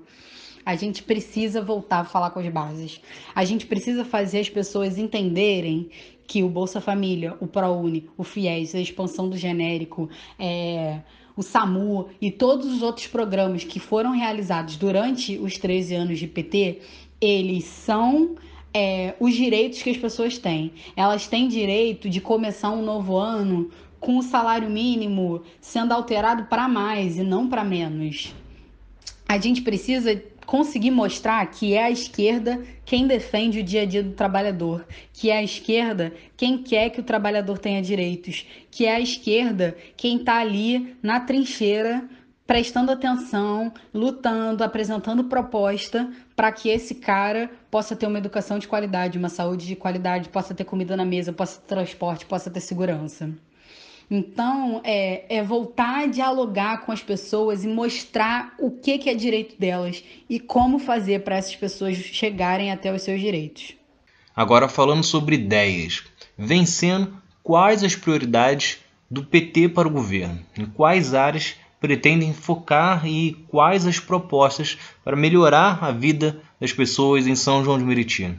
A 0.66 0.74
gente 0.74 1.00
precisa 1.04 1.62
voltar 1.62 2.00
a 2.00 2.04
falar 2.04 2.30
com 2.30 2.40
as 2.40 2.48
bases. 2.48 3.00
A 3.32 3.44
gente 3.44 3.66
precisa 3.66 4.04
fazer 4.04 4.40
as 4.40 4.48
pessoas 4.48 4.98
entenderem 4.98 5.88
que 6.26 6.42
o 6.42 6.48
Bolsa 6.48 6.80
Família, 6.80 7.36
o 7.38 7.46
ProUni, 7.46 8.10
o 8.18 8.24
FIES, 8.24 8.74
a 8.74 8.80
expansão 8.80 9.28
do 9.28 9.36
genérico, 9.36 10.10
é, 10.40 11.02
o 11.36 11.42
SAMU 11.42 12.08
e 12.20 12.32
todos 12.32 12.66
os 12.66 12.82
outros 12.82 13.06
programas 13.06 13.62
que 13.62 13.78
foram 13.78 14.10
realizados 14.10 14.76
durante 14.76 15.38
os 15.38 15.56
13 15.56 15.94
anos 15.94 16.18
de 16.18 16.26
PT 16.26 16.80
eles 17.22 17.64
são 17.64 18.34
é, 18.74 19.14
os 19.20 19.32
direitos 19.32 19.80
que 19.80 19.90
as 19.90 19.96
pessoas 19.96 20.38
têm. 20.38 20.72
Elas 20.96 21.28
têm 21.28 21.46
direito 21.46 22.10
de 22.10 22.20
começar 22.20 22.70
um 22.70 22.82
novo 22.84 23.16
ano 23.16 23.70
com 24.00 24.18
o 24.18 24.22
salário 24.22 24.68
mínimo 24.68 25.42
sendo 25.60 25.92
alterado 25.92 26.46
para 26.46 26.66
mais 26.66 27.16
e 27.16 27.22
não 27.22 27.48
para 27.48 27.62
menos. 27.62 28.34
A 29.28 29.38
gente 29.38 29.62
precisa 29.62 30.20
conseguir 30.44 30.90
mostrar 30.90 31.46
que 31.46 31.74
é 31.74 31.84
a 31.84 31.90
esquerda 31.90 32.60
quem 32.84 33.06
defende 33.06 33.60
o 33.60 33.62
dia 33.62 33.82
a 33.82 33.86
dia 33.86 34.02
do 34.02 34.10
trabalhador, 34.10 34.84
que 35.12 35.30
é 35.30 35.36
a 35.36 35.42
esquerda 35.44 36.12
quem 36.36 36.58
quer 36.58 36.90
que 36.90 36.98
o 36.98 37.04
trabalhador 37.04 37.58
tenha 37.58 37.80
direitos, 37.80 38.44
que 38.68 38.84
é 38.84 38.96
a 38.96 39.00
esquerda 39.00 39.76
quem 39.96 40.16
está 40.16 40.40
ali 40.40 40.96
na 41.00 41.20
trincheira 41.20 42.04
prestando 42.46 42.90
atenção, 42.90 43.72
lutando, 43.94 44.64
apresentando 44.64 45.24
proposta 45.24 46.10
para 46.34 46.50
que 46.52 46.68
esse 46.68 46.96
cara 46.96 47.50
possa 47.70 47.94
ter 47.94 48.06
uma 48.06 48.18
educação 48.18 48.58
de 48.58 48.68
qualidade, 48.68 49.18
uma 49.18 49.28
saúde 49.28 49.66
de 49.66 49.76
qualidade, 49.76 50.28
possa 50.28 50.54
ter 50.54 50.64
comida 50.64 50.96
na 50.96 51.04
mesa, 51.04 51.32
possa 51.32 51.60
ter 51.60 51.66
transporte, 51.66 52.26
possa 52.26 52.50
ter 52.50 52.60
segurança. 52.60 53.30
Então, 54.10 54.82
é, 54.84 55.36
é, 55.38 55.42
voltar 55.42 56.00
a 56.00 56.06
dialogar 56.06 56.84
com 56.84 56.92
as 56.92 57.02
pessoas 57.02 57.64
e 57.64 57.68
mostrar 57.68 58.54
o 58.58 58.70
que, 58.70 58.98
que 58.98 59.08
é 59.08 59.14
direito 59.14 59.58
delas 59.58 60.04
e 60.28 60.38
como 60.38 60.78
fazer 60.78 61.22
para 61.22 61.36
essas 61.36 61.56
pessoas 61.56 61.96
chegarem 61.96 62.70
até 62.70 62.92
os 62.92 63.00
seus 63.00 63.20
direitos. 63.20 63.74
Agora, 64.36 64.68
falando 64.68 65.02
sobre 65.02 65.36
ideias, 65.36 66.04
vencendo, 66.36 67.16
quais 67.42 67.82
as 67.82 67.96
prioridades 67.96 68.80
do 69.10 69.24
PT 69.24 69.70
para 69.70 69.88
o 69.88 69.90
governo? 69.90 70.40
Em 70.58 70.66
quais 70.66 71.14
áreas 71.14 71.56
pretendem 71.82 72.32
focar 72.32 73.04
e 73.06 73.32
quais 73.48 73.86
as 73.86 73.98
propostas 73.98 74.78
para 75.04 75.16
melhorar 75.16 75.82
a 75.82 75.90
vida 75.90 76.40
das 76.60 76.72
pessoas 76.72 77.26
em 77.26 77.34
São 77.34 77.64
João 77.64 77.76
de 77.76 77.84
Meriti? 77.84 78.32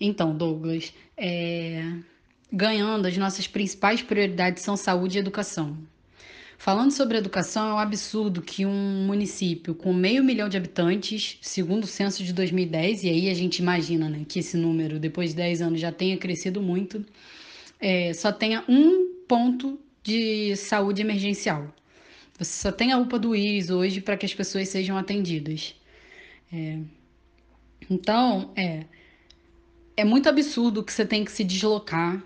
Então, 0.00 0.34
Douglas, 0.34 0.94
é... 1.16 1.84
ganhando, 2.50 3.06
as 3.06 3.16
nossas 3.16 3.48
principais 3.48 4.00
prioridades 4.00 4.62
são 4.62 4.76
saúde 4.76 5.18
e 5.18 5.20
educação. 5.20 5.76
Falando 6.56 6.92
sobre 6.92 7.18
educação, 7.18 7.70
é 7.70 7.74
um 7.74 7.78
absurdo 7.78 8.40
que 8.40 8.64
um 8.64 9.04
município 9.04 9.74
com 9.74 9.92
meio 9.92 10.22
milhão 10.22 10.48
de 10.48 10.56
habitantes, 10.56 11.36
segundo 11.42 11.82
o 11.82 11.88
censo 11.88 12.22
de 12.22 12.32
2010, 12.32 13.02
e 13.02 13.08
aí 13.08 13.30
a 13.30 13.34
gente 13.34 13.58
imagina 13.58 14.08
né, 14.08 14.24
que 14.28 14.38
esse 14.38 14.56
número, 14.56 15.00
depois 15.00 15.30
de 15.30 15.36
10 15.36 15.60
anos, 15.60 15.80
já 15.80 15.90
tenha 15.90 16.16
crescido 16.16 16.62
muito, 16.62 17.04
é, 17.80 18.12
só 18.12 18.30
tenha 18.30 18.62
um 18.68 19.12
ponto 19.26 19.76
de 20.04 20.54
saúde 20.54 21.02
emergencial. 21.02 21.66
Você 22.42 22.62
só 22.62 22.72
tem 22.72 22.92
a 22.92 22.98
UPA 22.98 23.18
do 23.18 23.36
IRIS 23.36 23.70
hoje 23.70 24.00
para 24.00 24.16
que 24.16 24.26
as 24.26 24.34
pessoas 24.34 24.68
sejam 24.68 24.96
atendidas. 24.96 25.74
É... 26.52 26.78
Então, 27.88 28.52
é, 28.56 28.84
é 29.96 30.04
muito 30.04 30.28
absurdo 30.28 30.82
que 30.82 30.92
você 30.92 31.04
tem 31.04 31.24
que 31.24 31.32
se 31.32 31.44
deslocar 31.44 32.22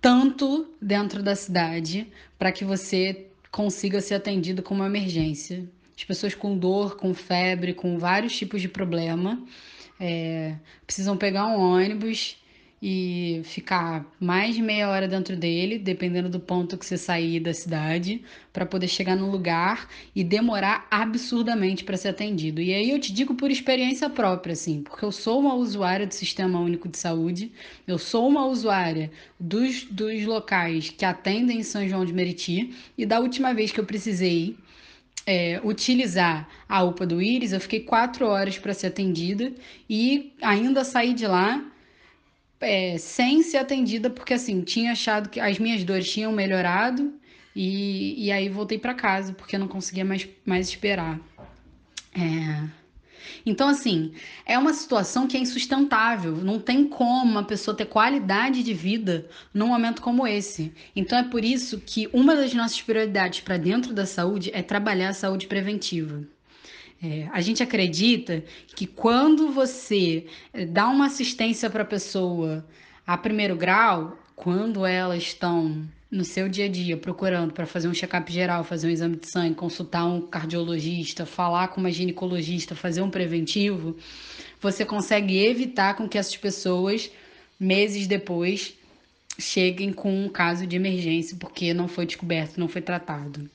tanto 0.00 0.68
dentro 0.80 1.22
da 1.22 1.36
cidade 1.36 2.08
para 2.38 2.50
que 2.50 2.64
você 2.64 3.28
consiga 3.50 4.00
ser 4.00 4.14
atendido 4.14 4.62
com 4.62 4.74
uma 4.74 4.86
emergência. 4.86 5.64
As 5.96 6.02
pessoas 6.02 6.34
com 6.34 6.58
dor, 6.58 6.96
com 6.96 7.14
febre, 7.14 7.74
com 7.74 7.98
vários 7.98 8.36
tipos 8.36 8.60
de 8.60 8.68
problema, 8.68 9.40
é, 10.00 10.56
precisam 10.84 11.16
pegar 11.16 11.46
um 11.46 11.60
ônibus 11.60 12.41
e 12.84 13.42
ficar 13.44 14.04
mais 14.18 14.56
de 14.56 14.60
meia 14.60 14.88
hora 14.88 15.06
dentro 15.06 15.36
dele, 15.36 15.78
dependendo 15.78 16.28
do 16.28 16.40
ponto 16.40 16.76
que 16.76 16.84
você 16.84 16.98
sair 16.98 17.38
da 17.38 17.54
cidade, 17.54 18.24
para 18.52 18.66
poder 18.66 18.88
chegar 18.88 19.14
no 19.14 19.30
lugar 19.30 19.88
e 20.16 20.24
demorar 20.24 20.88
absurdamente 20.90 21.84
para 21.84 21.96
ser 21.96 22.08
atendido. 22.08 22.60
E 22.60 22.74
aí 22.74 22.90
eu 22.90 22.98
te 22.98 23.12
digo 23.12 23.36
por 23.36 23.52
experiência 23.52 24.10
própria, 24.10 24.54
assim, 24.54 24.82
porque 24.82 25.04
eu 25.04 25.12
sou 25.12 25.38
uma 25.38 25.54
usuária 25.54 26.08
do 26.08 26.12
Sistema 26.12 26.58
Único 26.58 26.88
de 26.88 26.98
Saúde, 26.98 27.52
eu 27.86 27.98
sou 27.98 28.26
uma 28.26 28.46
usuária 28.46 29.12
dos, 29.38 29.84
dos 29.84 30.24
locais 30.24 30.90
que 30.90 31.04
atendem 31.04 31.60
em 31.60 31.62
São 31.62 31.88
João 31.88 32.04
de 32.04 32.12
Meriti, 32.12 32.74
e 32.98 33.06
da 33.06 33.20
última 33.20 33.54
vez 33.54 33.70
que 33.70 33.78
eu 33.78 33.86
precisei 33.86 34.56
é, 35.24 35.60
utilizar 35.62 36.48
a 36.68 36.82
UPA 36.82 37.06
do 37.06 37.22
Íris, 37.22 37.52
eu 37.52 37.60
fiquei 37.60 37.78
quatro 37.78 38.26
horas 38.26 38.58
para 38.58 38.74
ser 38.74 38.88
atendida 38.88 39.52
e 39.88 40.32
ainda 40.42 40.82
saí 40.82 41.14
de 41.14 41.28
lá 41.28 41.64
é, 42.62 42.96
sem 42.98 43.42
ser 43.42 43.58
atendida, 43.58 44.08
porque 44.08 44.34
assim, 44.34 44.62
tinha 44.62 44.92
achado 44.92 45.28
que 45.28 45.40
as 45.40 45.58
minhas 45.58 45.84
dores 45.84 46.10
tinham 46.10 46.32
melhorado 46.32 47.12
e, 47.54 48.26
e 48.26 48.32
aí 48.32 48.48
voltei 48.48 48.78
para 48.78 48.94
casa, 48.94 49.32
porque 49.32 49.58
não 49.58 49.68
conseguia 49.68 50.04
mais, 50.04 50.26
mais 50.44 50.68
esperar. 50.68 51.20
É... 52.14 52.82
Então, 53.44 53.68
assim, 53.68 54.12
é 54.46 54.56
uma 54.58 54.72
situação 54.72 55.26
que 55.26 55.36
é 55.36 55.40
insustentável. 55.40 56.36
Não 56.36 56.60
tem 56.60 56.84
como 56.86 57.30
uma 57.30 57.44
pessoa 57.44 57.76
ter 57.76 57.86
qualidade 57.86 58.62
de 58.62 58.72
vida 58.72 59.28
num 59.52 59.68
momento 59.68 60.00
como 60.00 60.26
esse. 60.26 60.72
Então, 60.94 61.18
é 61.18 61.24
por 61.24 61.44
isso 61.44 61.80
que 61.80 62.08
uma 62.12 62.36
das 62.36 62.54
nossas 62.54 62.80
prioridades 62.80 63.40
para 63.40 63.56
dentro 63.56 63.92
da 63.92 64.06
saúde 64.06 64.50
é 64.54 64.62
trabalhar 64.62 65.08
a 65.08 65.14
saúde 65.14 65.46
preventiva. 65.46 66.22
É, 67.02 67.28
a 67.32 67.40
gente 67.40 67.62
acredita 67.62 68.44
que 68.76 68.86
quando 68.86 69.50
você 69.50 70.26
é, 70.52 70.64
dá 70.64 70.86
uma 70.88 71.06
assistência 71.06 71.68
para 71.68 71.82
a 71.82 71.86
pessoa 71.86 72.64
a 73.04 73.18
primeiro 73.18 73.56
grau, 73.56 74.16
quando 74.36 74.86
elas 74.86 75.24
estão 75.24 75.84
no 76.08 76.24
seu 76.24 76.48
dia 76.48 76.66
a 76.66 76.68
dia 76.68 76.96
procurando 76.96 77.52
para 77.52 77.66
fazer 77.66 77.88
um 77.88 77.94
check-up 77.94 78.30
geral, 78.32 78.62
fazer 78.62 78.86
um 78.86 78.90
exame 78.90 79.16
de 79.16 79.28
sangue, 79.28 79.56
consultar 79.56 80.04
um 80.04 80.20
cardiologista, 80.20 81.26
falar 81.26 81.68
com 81.68 81.80
uma 81.80 81.90
ginecologista, 81.90 82.76
fazer 82.76 83.02
um 83.02 83.10
preventivo, 83.10 83.96
você 84.60 84.84
consegue 84.84 85.44
evitar 85.44 85.94
com 85.94 86.08
que 86.08 86.18
essas 86.18 86.36
pessoas, 86.36 87.10
meses 87.58 88.06
depois, 88.06 88.74
cheguem 89.38 89.92
com 89.92 90.24
um 90.24 90.28
caso 90.28 90.66
de 90.68 90.76
emergência 90.76 91.36
porque 91.36 91.74
não 91.74 91.88
foi 91.88 92.06
descoberto, 92.06 92.58
não 92.58 92.68
foi 92.68 92.82
tratado. 92.82 93.50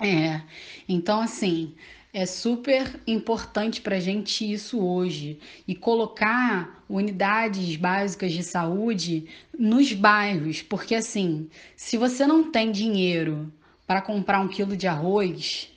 É, 0.00 0.40
então 0.88 1.20
assim, 1.20 1.74
é 2.12 2.26
super 2.26 3.00
importante 3.06 3.80
para 3.80 3.96
a 3.96 4.00
gente 4.00 4.50
isso 4.50 4.80
hoje. 4.80 5.38
E 5.66 5.74
colocar 5.74 6.84
unidades 6.88 7.76
básicas 7.76 8.32
de 8.32 8.42
saúde 8.42 9.26
nos 9.56 9.92
bairros, 9.92 10.62
porque 10.62 10.94
assim, 10.94 11.48
se 11.76 11.96
você 11.96 12.26
não 12.26 12.50
tem 12.50 12.72
dinheiro 12.72 13.52
para 13.86 14.00
comprar 14.02 14.40
um 14.40 14.48
quilo 14.48 14.76
de 14.76 14.88
arroz, 14.88 15.70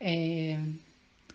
é, 0.00 0.58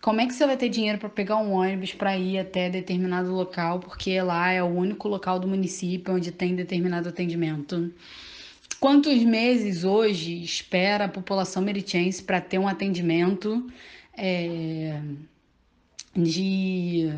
como 0.00 0.20
é 0.20 0.26
que 0.26 0.34
você 0.34 0.44
vai 0.44 0.56
ter 0.56 0.68
dinheiro 0.68 0.98
para 0.98 1.08
pegar 1.08 1.36
um 1.36 1.52
ônibus 1.52 1.94
para 1.94 2.16
ir 2.18 2.38
até 2.38 2.68
determinado 2.68 3.32
local, 3.32 3.78
porque 3.78 4.20
lá 4.20 4.50
é 4.50 4.60
o 4.62 4.66
único 4.66 5.06
local 5.06 5.38
do 5.38 5.46
município 5.46 6.14
onde 6.14 6.32
tem 6.32 6.56
determinado 6.56 7.08
atendimento? 7.08 7.92
Quantos 8.80 9.22
meses 9.22 9.84
hoje 9.84 10.42
espera 10.42 11.04
a 11.04 11.08
população 11.08 11.62
meritense 11.62 12.20
para 12.20 12.40
ter 12.40 12.58
um 12.58 12.66
atendimento 12.66 13.64
é, 14.16 15.00
de 16.14 17.10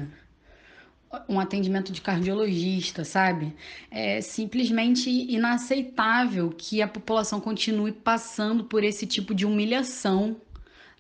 um 1.29 1.39
atendimento 1.39 1.93
de 1.93 2.01
cardiologista, 2.01 3.05
sabe? 3.05 3.55
É 3.91 4.21
simplesmente 4.21 5.09
inaceitável 5.09 6.53
que 6.57 6.83
a 6.83 6.89
população 6.89 7.41
continue 7.41 7.93
passando 7.93 8.65
por 8.65 8.83
esse 8.83 9.07
tipo 9.07 9.35
de 9.35 9.47
humilhação 9.47 10.37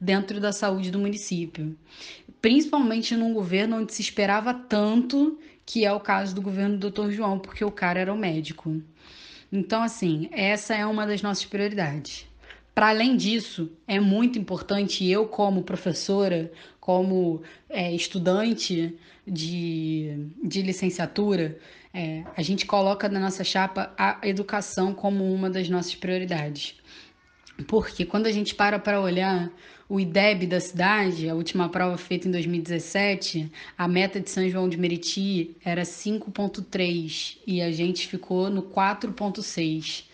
dentro 0.00 0.40
da 0.40 0.52
saúde 0.52 0.90
do 0.90 0.98
município. 0.98 1.76
Principalmente 2.40 3.16
num 3.16 3.32
governo 3.32 3.78
onde 3.78 3.92
se 3.92 4.02
esperava 4.02 4.52
tanto, 4.52 5.38
que 5.64 5.84
é 5.84 5.92
o 5.92 6.00
caso 6.00 6.34
do 6.34 6.42
governo 6.42 6.76
do 6.76 6.90
Dr. 6.90 7.10
João, 7.10 7.38
porque 7.38 7.64
o 7.64 7.70
cara 7.70 8.00
era 8.00 8.12
o 8.12 8.18
médico. 8.18 8.82
Então, 9.50 9.82
assim, 9.82 10.28
essa 10.32 10.74
é 10.74 10.84
uma 10.84 11.06
das 11.06 11.22
nossas 11.22 11.44
prioridades. 11.44 12.26
Para 12.75 12.88
além 12.88 13.16
disso, 13.16 13.71
é 13.87 14.00
muito 14.00 14.38
importante 14.38 15.09
eu, 15.09 15.28
como 15.28 15.62
professora, 15.62 16.50
como 16.81 17.40
é, 17.69 17.93
estudante 17.93 18.99
de, 19.26 20.28
de 20.43 20.61
licenciatura, 20.61 21.57
é, 21.95 22.25
a 22.37 22.43
gente 22.43 22.66
coloca 22.66 23.09
na 23.09 23.21
nossa 23.21 23.45
chapa 23.45 23.95
a 23.97 24.19
educação 24.25 24.93
como 24.93 25.33
uma 25.33 25.49
das 25.49 25.69
nossas 25.69 25.95
prioridades. 25.95 26.75
Porque 27.69 28.04
quando 28.04 28.26
a 28.26 28.33
gente 28.33 28.54
para 28.57 28.81
para 28.81 29.00
olhar 29.00 29.49
o 29.88 30.00
IDEB 30.00 30.47
da 30.49 30.59
cidade, 30.59 31.28
a 31.28 31.35
última 31.35 31.69
prova 31.69 31.97
feita 31.97 32.26
em 32.26 32.31
2017, 32.33 33.52
a 33.78 33.87
meta 33.87 34.19
de 34.19 34.28
São 34.28 34.49
João 34.49 34.69
de 34.69 34.76
Meriti 34.76 35.57
era 35.64 35.83
5,3 35.83 37.38
e 37.47 37.62
a 37.62 37.71
gente 37.71 38.09
ficou 38.09 38.50
no 38.50 38.62
4,6. 38.62 40.07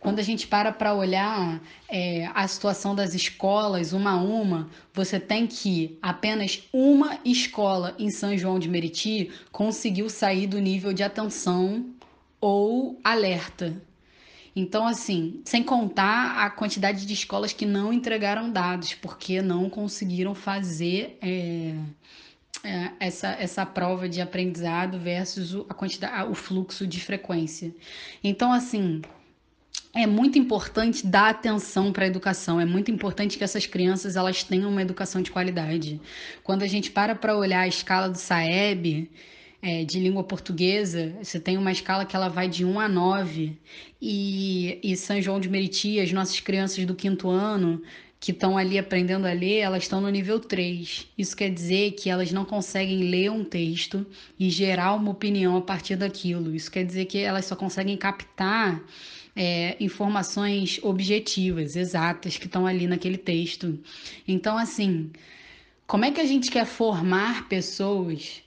Quando 0.00 0.20
a 0.20 0.22
gente 0.22 0.46
para 0.46 0.70
para 0.70 0.94
olhar 0.94 1.60
é, 1.88 2.30
a 2.34 2.46
situação 2.46 2.94
das 2.94 3.14
escolas, 3.14 3.92
uma 3.92 4.12
a 4.12 4.16
uma, 4.16 4.68
você 4.94 5.18
tem 5.18 5.46
que 5.46 5.98
apenas 6.00 6.62
uma 6.72 7.18
escola 7.24 7.94
em 7.98 8.10
São 8.10 8.36
João 8.36 8.58
de 8.58 8.68
Meriti 8.68 9.30
conseguiu 9.50 10.08
sair 10.08 10.46
do 10.46 10.58
nível 10.60 10.92
de 10.92 11.02
atenção 11.02 11.86
ou 12.40 13.00
alerta. 13.02 13.82
Então, 14.54 14.86
assim, 14.86 15.40
sem 15.44 15.62
contar 15.62 16.44
a 16.44 16.50
quantidade 16.50 17.06
de 17.06 17.14
escolas 17.14 17.52
que 17.52 17.64
não 17.64 17.92
entregaram 17.92 18.50
dados, 18.50 18.94
porque 18.94 19.40
não 19.40 19.70
conseguiram 19.70 20.34
fazer 20.34 21.16
é, 21.22 21.74
é, 22.64 22.90
essa, 22.98 23.28
essa 23.38 23.64
prova 23.64 24.08
de 24.08 24.20
aprendizado 24.20 24.98
versus 24.98 25.54
a 25.68 25.74
quantidade, 25.74 26.28
o 26.28 26.34
fluxo 26.34 26.86
de 26.86 27.00
frequência. 27.00 27.72
Então, 28.22 28.52
assim, 28.52 29.00
é 29.94 30.06
muito 30.06 30.38
importante 30.38 31.06
dar 31.06 31.30
atenção 31.30 31.92
para 31.92 32.04
a 32.04 32.08
educação, 32.08 32.60
é 32.60 32.64
muito 32.64 32.90
importante 32.90 33.38
que 33.38 33.44
essas 33.44 33.66
crianças 33.66 34.16
elas 34.16 34.42
tenham 34.44 34.70
uma 34.70 34.82
educação 34.82 35.22
de 35.22 35.30
qualidade. 35.30 36.00
Quando 36.44 36.62
a 36.62 36.66
gente 36.66 36.90
para 36.90 37.14
para 37.14 37.36
olhar 37.36 37.60
a 37.60 37.68
escala 37.68 38.08
do 38.08 38.18
SAEB, 38.18 39.10
é, 39.60 39.84
de 39.84 39.98
língua 39.98 40.22
portuguesa, 40.22 41.16
você 41.20 41.40
tem 41.40 41.58
uma 41.58 41.72
escala 41.72 42.04
que 42.04 42.14
ela 42.14 42.28
vai 42.28 42.48
de 42.48 42.64
1 42.64 42.78
a 42.78 42.88
9, 42.88 43.58
e, 44.00 44.78
e 44.82 44.96
São 44.96 45.20
João 45.20 45.40
de 45.40 45.48
Meriti, 45.48 45.98
as 45.98 46.12
nossas 46.12 46.38
crianças 46.38 46.84
do 46.84 46.94
quinto 46.94 47.28
ano, 47.28 47.82
que 48.20 48.32
estão 48.32 48.58
ali 48.58 48.78
aprendendo 48.78 49.26
a 49.26 49.32
ler, 49.32 49.58
elas 49.58 49.84
estão 49.84 50.00
no 50.00 50.08
nível 50.08 50.40
3. 50.40 51.06
Isso 51.16 51.36
quer 51.36 51.50
dizer 51.50 51.92
que 51.92 52.10
elas 52.10 52.32
não 52.32 52.44
conseguem 52.44 53.10
ler 53.10 53.30
um 53.30 53.44
texto 53.44 54.04
e 54.38 54.50
gerar 54.50 54.94
uma 54.94 55.10
opinião 55.10 55.56
a 55.56 55.62
partir 55.62 55.96
daquilo. 55.96 56.54
Isso 56.54 56.70
quer 56.70 56.84
dizer 56.84 57.04
que 57.04 57.18
elas 57.18 57.44
só 57.44 57.54
conseguem 57.54 57.96
captar 57.96 58.82
é, 59.38 59.76
informações 59.78 60.80
objetivas, 60.82 61.76
exatas, 61.76 62.36
que 62.36 62.46
estão 62.46 62.66
ali 62.66 62.88
naquele 62.88 63.16
texto. 63.16 63.78
Então, 64.26 64.58
assim, 64.58 65.12
como 65.86 66.04
é 66.04 66.10
que 66.10 66.20
a 66.20 66.26
gente 66.26 66.50
quer 66.50 66.66
formar 66.66 67.48
pessoas 67.48 68.42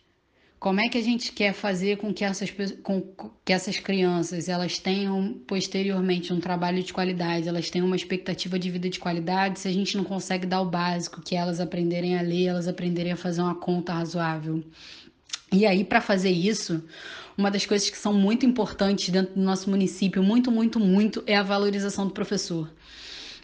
como 0.62 0.80
é 0.80 0.88
que 0.88 0.98
a 1.00 1.02
gente 1.02 1.32
quer 1.32 1.54
fazer 1.54 1.98
com 1.98 2.14
que 2.14 2.24
essas, 2.24 2.52
com 2.84 3.02
que 3.44 3.52
essas 3.52 3.80
crianças 3.80 4.48
elas 4.48 4.78
tenham 4.78 5.42
posteriormente 5.48 6.32
um 6.32 6.40
trabalho 6.40 6.84
de 6.84 6.94
qualidade, 6.94 7.50
elas 7.50 7.72
tenham 7.72 7.88
uma 7.88 7.96
expectativa 7.96 8.60
de 8.60 8.70
vida 8.70 8.88
de 8.88 9.00
qualidade, 9.00 9.60
se 9.60 9.68
a 9.68 9.72
gente 9.72 9.98
não 9.98 10.04
consegue 10.04 10.46
dar 10.46 10.62
o 10.62 10.70
básico, 10.70 11.20
que 11.20 11.36
é 11.36 11.40
elas 11.40 11.60
aprenderem 11.60 12.16
a 12.16 12.22
ler, 12.22 12.46
elas 12.46 12.68
aprenderem 12.68 13.12
a 13.12 13.16
fazer 13.16 13.42
uma 13.42 13.56
conta 13.56 13.92
razoável. 13.92 14.64
E 15.52 15.66
aí, 15.66 15.84
para 15.84 16.00
fazer 16.00 16.30
isso, 16.30 16.84
uma 17.42 17.52
das 17.52 17.66
coisas 17.66 17.90
que 17.90 17.98
são 17.98 18.14
muito 18.14 18.46
importantes 18.46 19.10
dentro 19.10 19.34
do 19.34 19.42
nosso 19.42 19.70
município, 19.70 20.22
muito, 20.24 20.52
muito, 20.52 20.80
muito, 20.80 21.24
é 21.26 21.36
a 21.36 21.44
valorização 21.44 22.06
do 22.08 22.14
professor. 22.14 22.70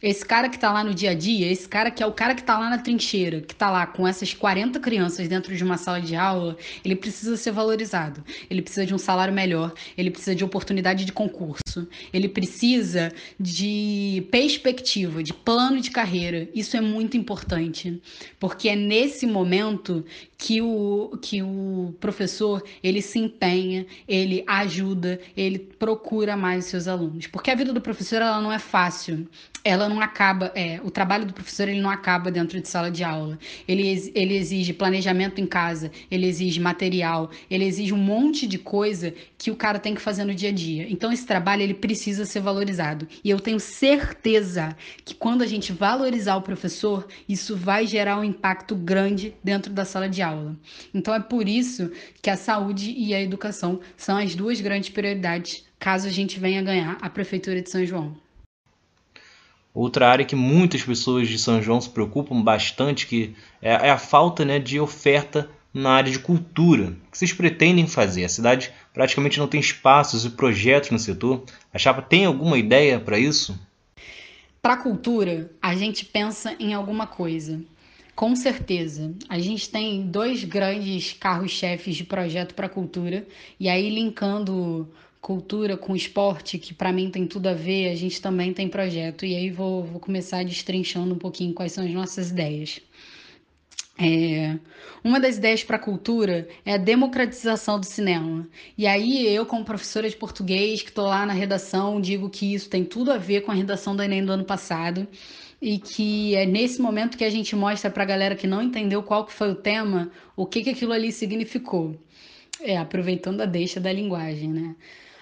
Esse 0.02 0.24
cara 0.26 0.48
que 0.48 0.60
tá 0.60 0.72
lá 0.72 0.84
no 0.84 0.94
dia 0.94 1.12
a 1.12 1.14
dia, 1.14 1.52
esse 1.52 1.68
cara 1.68 1.90
que 1.90 2.04
é 2.04 2.06
o 2.06 2.12
cara 2.12 2.36
que 2.36 2.44
tá 2.44 2.58
lá 2.58 2.70
na 2.70 2.78
trincheira, 2.78 3.42
que 3.42 3.56
tá 3.56 3.72
lá 3.72 3.88
com 3.88 4.08
essas 4.08 4.34
40 4.34 4.80
crianças 4.80 5.28
dentro 5.28 5.56
de 5.56 5.64
uma 5.64 5.78
sala 5.78 6.00
de 6.00 6.16
aula, 6.16 6.56
ele 6.86 6.96
precisa 6.96 7.36
ser 7.36 7.52
valorizado. 7.52 8.24
Ele 8.50 8.62
precisa 8.62 8.86
de 8.86 8.94
um 8.94 8.98
salário 8.98 9.34
melhor, 9.34 9.74
ele 9.98 10.12
precisa 10.12 10.36
de 10.36 10.44
oportunidade 10.44 11.04
de 11.04 11.12
concurso, 11.12 11.88
ele 12.14 12.30
precisa 12.30 13.12
de 13.40 14.28
perspectiva, 14.30 15.24
de 15.24 15.34
plano 15.34 15.82
de 15.82 15.90
carreira. 15.90 16.48
Isso 16.54 16.78
é 16.78 16.82
muito 16.82 17.18
importante, 17.18 18.00
porque 18.40 18.70
é 18.70 18.76
nesse 18.76 19.26
momento 19.26 20.06
que 20.38 20.62
o, 20.62 21.18
que 21.22 21.42
o 21.42 21.96
professor 22.00 22.64
ele 22.84 23.02
se 23.02 23.18
empenha, 23.18 23.88
ele 24.08 24.44
ajuda, 24.46 25.20
ele 25.36 25.58
procura 25.58 26.38
mais 26.38 26.66
os 26.66 26.72
seus 26.72 26.88
alunos. 26.88 27.26
Porque 27.26 27.50
a 27.50 27.56
vida 27.56 27.74
do 27.74 27.82
professor 27.82 28.22
ela 28.22 28.40
não 28.40 28.52
é 28.52 28.60
fácil 28.60 29.28
ela 29.68 29.87
não 29.89 30.02
acaba, 30.02 30.52
é, 30.56 30.80
o 30.84 30.91
trabalho 30.91 31.26
do 31.26 31.34
professor 31.34 31.67
ele 31.67 31.82
não 31.82 31.89
acaba 31.89 32.32
dentro 32.32 32.60
de 32.60 32.67
sala 32.67 32.89
de 32.89 33.04
aula. 33.04 33.38
Ele, 33.67 34.12
ele 34.13 34.36
exige 34.36 34.73
planejamento 34.73 35.39
em 35.39 35.45
casa, 35.45 35.91
ele 36.10 36.28
exige 36.28 36.60
material, 36.60 37.30
ele 37.50 37.65
exige 37.65 37.93
um 37.93 37.97
monte 37.97 38.47
de 38.47 38.58
coisa 38.58 39.13
que 39.38 39.52
o 39.52 39.56
cara 39.56 39.80
tem 39.80 39.95
que 39.95 40.02
fazer 40.02 40.23
no 40.23 40.34
dia 40.34 40.50
a 40.50 40.52
dia. 40.52 40.88
Então 40.89 41.12
esse 41.12 41.26
trabalho 41.26 41.62
ele 41.62 41.73
precisa 41.73 42.26
ser 42.26 42.39
valorizado. 42.39 43.08
E 43.23 43.30
eu 43.30 43.39
tenho 43.39 43.60
certeza 43.60 44.76
que 45.06 45.13
quando 45.13 45.41
a 45.41 45.47
gente 45.47 45.71
valorizar 45.71 46.36
o 46.36 46.41
professor, 46.41 47.08
isso 47.28 47.56
vai 47.56 47.86
gerar 47.86 48.19
um 48.19 48.23
impacto 48.23 48.76
grande 48.76 49.36
dentro 49.43 49.71
da 49.71 49.86
sala 49.86 50.10
de 50.10 50.21
aula. 50.21 50.56
Então 50.93 51.13
é 51.13 51.19
por 51.19 51.47
isso 51.47 51.91
que 52.21 52.30
a 52.30 52.38
saúde 52.38 52.93
e 52.97 53.13
a 53.13 53.21
educação 53.21 53.80
são 53.95 54.17
as 54.17 54.36
duas 54.36 54.60
grandes 54.60 54.89
prioridades 54.89 55.67
caso 55.80 56.08
a 56.08 56.12
gente 56.12 56.39
venha 56.39 56.62
ganhar 56.62 56.97
a 57.02 57.10
prefeitura 57.10 57.62
de 57.62 57.69
São 57.69 57.86
João. 57.86 58.27
Outra 59.78 60.10
área 60.10 60.26
que 60.26 60.36
muitas 60.36 60.82
pessoas 60.82 61.28
de 61.28 61.38
São 61.38 61.62
João 61.62 61.80
se 61.80 61.88
preocupam 61.88 62.42
bastante 62.42 63.06
que 63.06 63.36
é, 63.62 63.70
é 63.70 63.92
a 63.92 63.98
falta 64.00 64.44
né, 64.44 64.58
de 64.58 64.80
oferta 64.80 65.48
na 65.72 65.92
área 65.92 66.12
de 66.12 66.18
cultura. 66.18 66.98
O 67.08 67.12
que 67.12 67.18
vocês 67.20 67.32
pretendem 67.32 67.86
fazer? 67.86 68.26
A 68.26 68.30
cidade 68.30 68.74
praticamente 68.92 69.38
não 69.38 69.48
tem 69.48 69.60
espaços 69.60 70.26
e 70.26 70.32
projetos 70.32 70.90
no 70.90 70.98
setor. 70.98 71.44
A 71.72 71.78
Chapa 71.78 72.02
tem 72.02 72.26
alguma 72.26 72.58
ideia 72.58 73.00
para 73.00 73.20
isso? 73.20 73.56
Para 74.63 74.74
a 74.74 74.78
cultura, 74.78 75.52
a 75.62 75.76
gente 75.76 76.04
pensa 76.06 76.56
em 76.60 76.74
alguma 76.74 77.06
coisa. 77.06 77.62
Com 78.16 78.36
certeza. 78.36 79.13
A 79.30 79.38
gente 79.38 79.70
tem 79.70 80.08
dois 80.08 80.44
grandes 80.44 81.13
carros-chefes 81.13 81.96
de 81.96 82.04
projeto 82.04 82.56
para 82.56 82.66
a 82.66 82.70
cultura, 82.70 83.28
e 83.60 83.70
aí 83.70 83.92
linkando 83.92 84.92
cultura 85.28 85.76
com 85.76 85.94
esporte, 85.94 86.58
que 86.58 86.74
para 86.74 86.94
mim 86.94 87.12
tem 87.12 87.28
tudo 87.28 87.48
a 87.48 87.54
ver, 87.54 87.90
a 87.90 87.96
gente 87.96 88.22
também 88.22 88.54
tem 88.54 88.70
projeto. 88.70 89.26
E 89.26 89.36
aí 89.36 89.52
vou, 89.52 89.84
vou 89.84 90.00
começar 90.00 90.42
destrinchando 90.46 91.13
um 91.13 91.18
pouquinho 91.18 91.54
quais 91.54 91.74
são 91.74 91.84
as 91.84 91.92
nossas 91.92 92.32
ideias. 92.32 92.80
É, 94.00 94.58
uma 95.04 95.20
das 95.20 95.36
ideias 95.36 95.66
para 95.66 95.76
a 95.76 95.80
cultura 95.80 96.48
é 96.63 96.76
a 96.76 96.78
democratização 96.78 97.78
do 97.78 97.86
cinema. 97.86 98.48
E 98.78 98.88
aí, 98.88 99.28
eu, 99.28 99.46
como 99.46 99.66
professora 99.66 100.10
de 100.10 100.16
português, 100.16 100.82
que 100.82 100.90
estou 100.92 101.08
lá 101.08 101.26
na 101.26 101.34
redação, 101.34 102.00
digo 102.00 102.30
que 102.30 102.54
isso 102.54 102.70
tem 102.70 102.86
tudo 102.86 103.12
a 103.12 103.18
ver 103.18 103.42
com 103.42 103.52
a 103.52 103.56
redação 103.56 103.98
do 103.98 104.04
Enem 104.04 104.24
do 104.24 104.32
ano 104.32 104.46
passado. 104.46 105.06
E 105.62 105.78
que 105.78 106.36
é 106.36 106.46
nesse 106.46 106.82
momento 106.82 107.18
que 107.18 107.26
a 107.26 107.30
gente 107.30 107.54
mostra 107.54 107.92
para 107.92 108.04
a 108.04 108.06
galera 108.06 108.34
que 108.34 108.48
não 108.48 108.62
entendeu 108.62 109.04
qual 109.04 109.26
que 109.26 109.34
foi 109.34 109.52
o 109.52 109.56
tema, 109.56 110.10
o 110.38 110.46
que, 110.46 110.63
que 110.63 110.70
aquilo 110.70 110.94
ali 110.94 111.12
significou. 111.12 112.00
É, 112.62 112.78
aproveitando 112.78 113.42
a 113.42 113.46
deixa 113.46 113.78
da 113.78 113.92
linguagem, 113.92 114.50
né? 114.50 114.76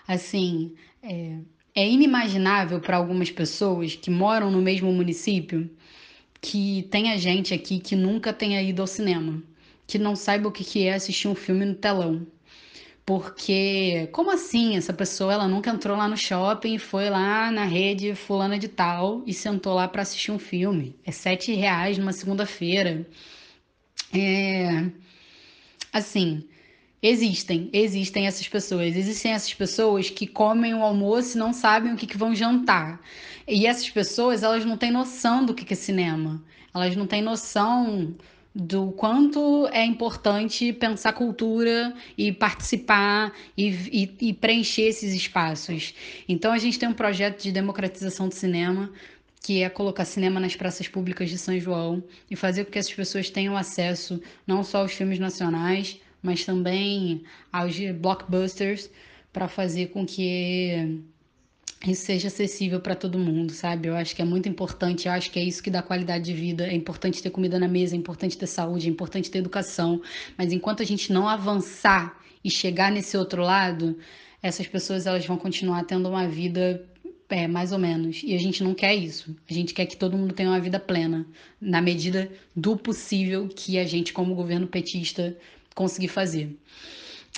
Assim, 0.07 0.73
é, 1.01 1.37
é 1.73 1.87
inimaginável 1.87 2.79
para 2.79 2.97
algumas 2.97 3.31
pessoas 3.31 3.95
que 3.95 4.09
moram 4.09 4.51
no 4.51 4.61
mesmo 4.61 4.91
município 4.91 5.69
que 6.41 6.87
tenha 6.91 7.17
gente 7.17 7.53
aqui 7.53 7.79
que 7.79 7.95
nunca 7.95 8.31
tenha 8.31 8.61
ido 8.61 8.81
ao 8.81 8.87
cinema, 8.87 9.41
que 9.87 9.97
não 9.97 10.15
saiba 10.15 10.47
o 10.47 10.51
que 10.51 10.83
é 10.87 10.93
assistir 10.93 11.27
um 11.27 11.35
filme 11.35 11.65
no 11.65 11.75
telão. 11.75 12.27
Porque, 13.05 14.09
como 14.11 14.31
assim? 14.31 14.75
Essa 14.75 14.91
pessoa 14.93 15.33
ela 15.33 15.47
nunca 15.47 15.69
entrou 15.69 15.95
lá 15.95 16.07
no 16.07 16.17
shopping, 16.17 16.77
foi 16.79 17.09
lá 17.09 17.51
na 17.51 17.63
rede 17.65 18.15
fulana 18.15 18.57
de 18.57 18.67
tal 18.67 19.23
e 19.27 19.33
sentou 19.33 19.73
lá 19.75 19.87
para 19.87 20.01
assistir 20.01 20.31
um 20.31 20.39
filme. 20.39 20.95
É 21.05 21.11
sete 21.11 21.53
reais 21.53 21.97
numa 21.97 22.13
segunda-feira. 22.13 23.07
É, 24.13 24.89
assim, 25.93 26.47
existem, 27.01 27.69
existem 27.71 28.27
essas 28.27 28.47
pessoas. 28.47 28.95
Existem 28.95 29.31
essas 29.33 29.53
pessoas 29.53 30.09
que 30.09 30.27
comem 30.27 30.73
o 30.73 30.83
almoço 30.83 31.37
e 31.37 31.39
não 31.39 31.53
sabem 31.53 31.93
o 31.93 31.95
que, 31.95 32.07
que 32.07 32.17
vão 32.17 32.35
jantar. 32.35 33.01
E 33.47 33.67
essas 33.67 33.89
pessoas, 33.89 34.43
elas 34.43 34.65
não 34.65 34.77
têm 34.77 34.91
noção 34.91 35.45
do 35.45 35.53
que, 35.53 35.65
que 35.65 35.73
é 35.73 35.77
cinema. 35.77 36.43
Elas 36.73 36.95
não 36.95 37.05
têm 37.05 37.21
noção 37.21 38.15
do 38.55 38.91
quanto 38.93 39.67
é 39.73 39.83
importante 39.83 40.71
pensar 40.71 41.11
cultura 41.11 41.93
e 42.17 42.31
participar 42.31 43.33
e, 43.57 43.67
e, 43.67 44.29
e, 44.29 44.33
preencher 44.33 44.83
esses 44.83 45.13
espaços. 45.13 45.93
Então 46.27 46.53
a 46.53 46.57
gente 46.57 46.79
tem 46.79 46.87
um 46.87 46.93
projeto 46.93 47.43
de 47.43 47.51
democratização 47.51 48.29
do 48.29 48.33
cinema 48.33 48.89
que 49.41 49.61
é 49.61 49.69
colocar 49.69 50.05
cinema 50.05 50.39
nas 50.39 50.55
praças 50.55 50.87
públicas 50.87 51.29
de 51.29 51.37
São 51.37 51.59
João 51.59 52.01
e 52.31 52.35
fazer 52.35 52.63
com 52.63 52.71
que 52.71 52.79
essas 52.79 52.93
pessoas 52.93 53.29
tenham 53.29 53.55
acesso 53.55 54.21
não 54.47 54.63
só 54.63 54.79
aos 54.79 54.93
filmes 54.93 55.19
nacionais, 55.19 55.99
mas 56.25 56.43
também 56.43 57.23
aos 57.51 57.77
blockbusters 57.77 58.89
para 59.31 59.47
fazer 59.47 59.87
com 59.87 60.05
que 60.05 61.01
isso 61.85 62.05
seja 62.05 62.29
acessível 62.29 62.79
para 62.79 62.95
todo 62.95 63.19
mundo, 63.19 63.51
sabe? 63.51 63.87
Eu 63.89 63.95
acho 63.95 64.15
que 64.15 64.21
é 64.21 64.25
muito 64.25 64.49
importante, 64.49 65.07
eu 65.07 65.13
acho 65.13 65.29
que 65.29 65.37
é 65.37 65.43
isso 65.43 65.61
que 65.61 65.69
dá 65.69 65.83
qualidade 65.83 66.25
de 66.25 66.33
vida. 66.33 66.65
É 66.65 66.73
importante 66.73 67.21
ter 67.21 67.29
comida 67.29 67.59
na 67.59 67.67
mesa, 67.67 67.95
é 67.95 67.97
importante 67.97 68.37
ter 68.37 68.47
saúde, 68.47 68.87
é 68.87 68.89
importante 68.89 69.29
ter 69.29 69.37
educação. 69.37 70.01
Mas 70.37 70.51
enquanto 70.51 70.81
a 70.81 70.85
gente 70.85 71.13
não 71.13 71.27
avançar 71.27 72.19
e 72.43 72.49
chegar 72.49 72.91
nesse 72.91 73.15
outro 73.15 73.43
lado, 73.43 73.97
essas 74.41 74.67
pessoas 74.67 75.05
elas 75.05 75.25
vão 75.25 75.37
continuar 75.37 75.83
tendo 75.83 76.09
uma 76.09 76.27
vida 76.27 76.83
é, 77.29 77.47
mais 77.47 77.71
ou 77.71 77.79
menos. 77.79 78.21
E 78.23 78.33
a 78.33 78.39
gente 78.39 78.63
não 78.63 78.73
quer 78.73 78.95
isso. 78.95 79.35
A 79.49 79.53
gente 79.53 79.73
quer 79.73 79.85
que 79.85 79.97
todo 79.97 80.17
mundo 80.17 80.33
tenha 80.33 80.49
uma 80.49 80.59
vida 80.59 80.79
plena, 80.79 81.25
na 81.59 81.81
medida 81.81 82.31
do 82.55 82.77
possível 82.77 83.47
que 83.47 83.77
a 83.77 83.85
gente, 83.85 84.13
como 84.13 84.35
governo 84.35 84.67
petista, 84.67 85.35
conseguir 85.75 86.07
fazer. 86.07 86.57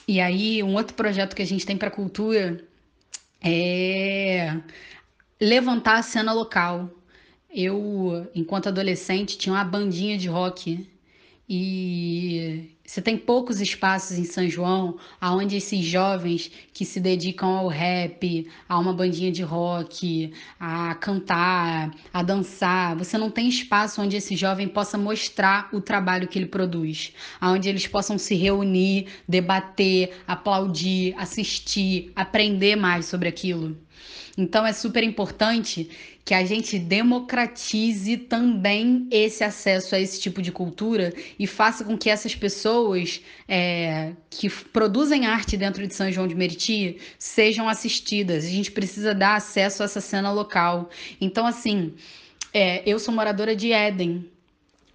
E 0.07 0.21
aí, 0.21 0.63
um 0.63 0.75
outro 0.75 0.95
projeto 0.95 1.35
que 1.35 1.41
a 1.41 1.45
gente 1.45 1.65
tem 1.65 1.75
para 1.75 1.91
cultura 1.91 2.63
é 3.41 4.55
levantar 5.41 5.97
a 5.97 6.03
cena 6.03 6.31
local. 6.31 6.89
Eu, 7.53 8.29
enquanto 8.33 8.67
adolescente, 8.67 9.37
tinha 9.37 9.53
uma 9.53 9.63
bandinha 9.63 10.17
de 10.17 10.29
rock 10.29 10.87
e 11.49 12.75
você 12.85 13.01
tem 13.01 13.17
poucos 13.17 13.61
espaços 13.61 14.17
em 14.17 14.25
São 14.25 14.49
João 14.49 14.97
onde 15.21 15.55
esses 15.55 15.83
jovens 15.83 16.51
que 16.73 16.83
se 16.83 16.99
dedicam 16.99 17.49
ao 17.49 17.67
rap, 17.67 18.47
a 18.67 18.77
uma 18.77 18.93
bandinha 18.93 19.31
de 19.31 19.43
rock, 19.43 20.33
a 20.59 20.95
cantar, 20.95 21.93
a 22.13 22.21
dançar, 22.21 22.97
você 22.97 23.17
não 23.17 23.31
tem 23.31 23.47
espaço 23.47 24.01
onde 24.01 24.17
esse 24.17 24.35
jovem 24.35 24.67
possa 24.67 24.97
mostrar 24.97 25.69
o 25.71 25.79
trabalho 25.79 26.27
que 26.27 26.37
ele 26.37 26.47
produz, 26.47 27.13
onde 27.41 27.69
eles 27.69 27.87
possam 27.87 28.17
se 28.17 28.35
reunir, 28.35 29.07
debater, 29.27 30.17
aplaudir, 30.27 31.15
assistir, 31.17 32.11
aprender 32.15 32.75
mais 32.75 33.05
sobre 33.05 33.29
aquilo. 33.29 33.77
Então 34.37 34.65
é 34.65 34.71
super 34.73 35.03
importante 35.03 35.89
que 36.27 36.33
a 36.33 36.43
gente 36.43 36.77
democratize 36.77 38.17
também 38.17 39.07
esse 39.09 39.45
acesso 39.45 39.95
a 39.95 39.99
esse 40.01 40.19
tipo 40.19 40.41
de 40.41 40.51
cultura 40.51 41.13
e 41.39 41.47
faça 41.47 41.85
com 41.85 41.97
que 41.97 42.09
essas 42.09 42.35
pessoas 42.35 43.21
é, 43.47 44.11
que 44.29 44.49
produzem 44.49 45.25
arte 45.25 45.55
dentro 45.55 45.87
de 45.87 45.95
São 45.95 46.11
João 46.11 46.27
de 46.27 46.35
Meriti 46.35 46.97
sejam 47.17 47.69
assistidas. 47.69 48.43
A 48.43 48.49
gente 48.49 48.73
precisa 48.73 49.15
dar 49.15 49.37
acesso 49.37 49.81
a 49.81 49.85
essa 49.85 50.01
cena 50.01 50.29
local. 50.29 50.89
Então, 51.21 51.47
assim, 51.47 51.93
é, 52.53 52.83
eu 52.85 52.99
sou 52.99 53.13
moradora 53.13 53.55
de 53.55 53.71
Éden, 53.71 54.29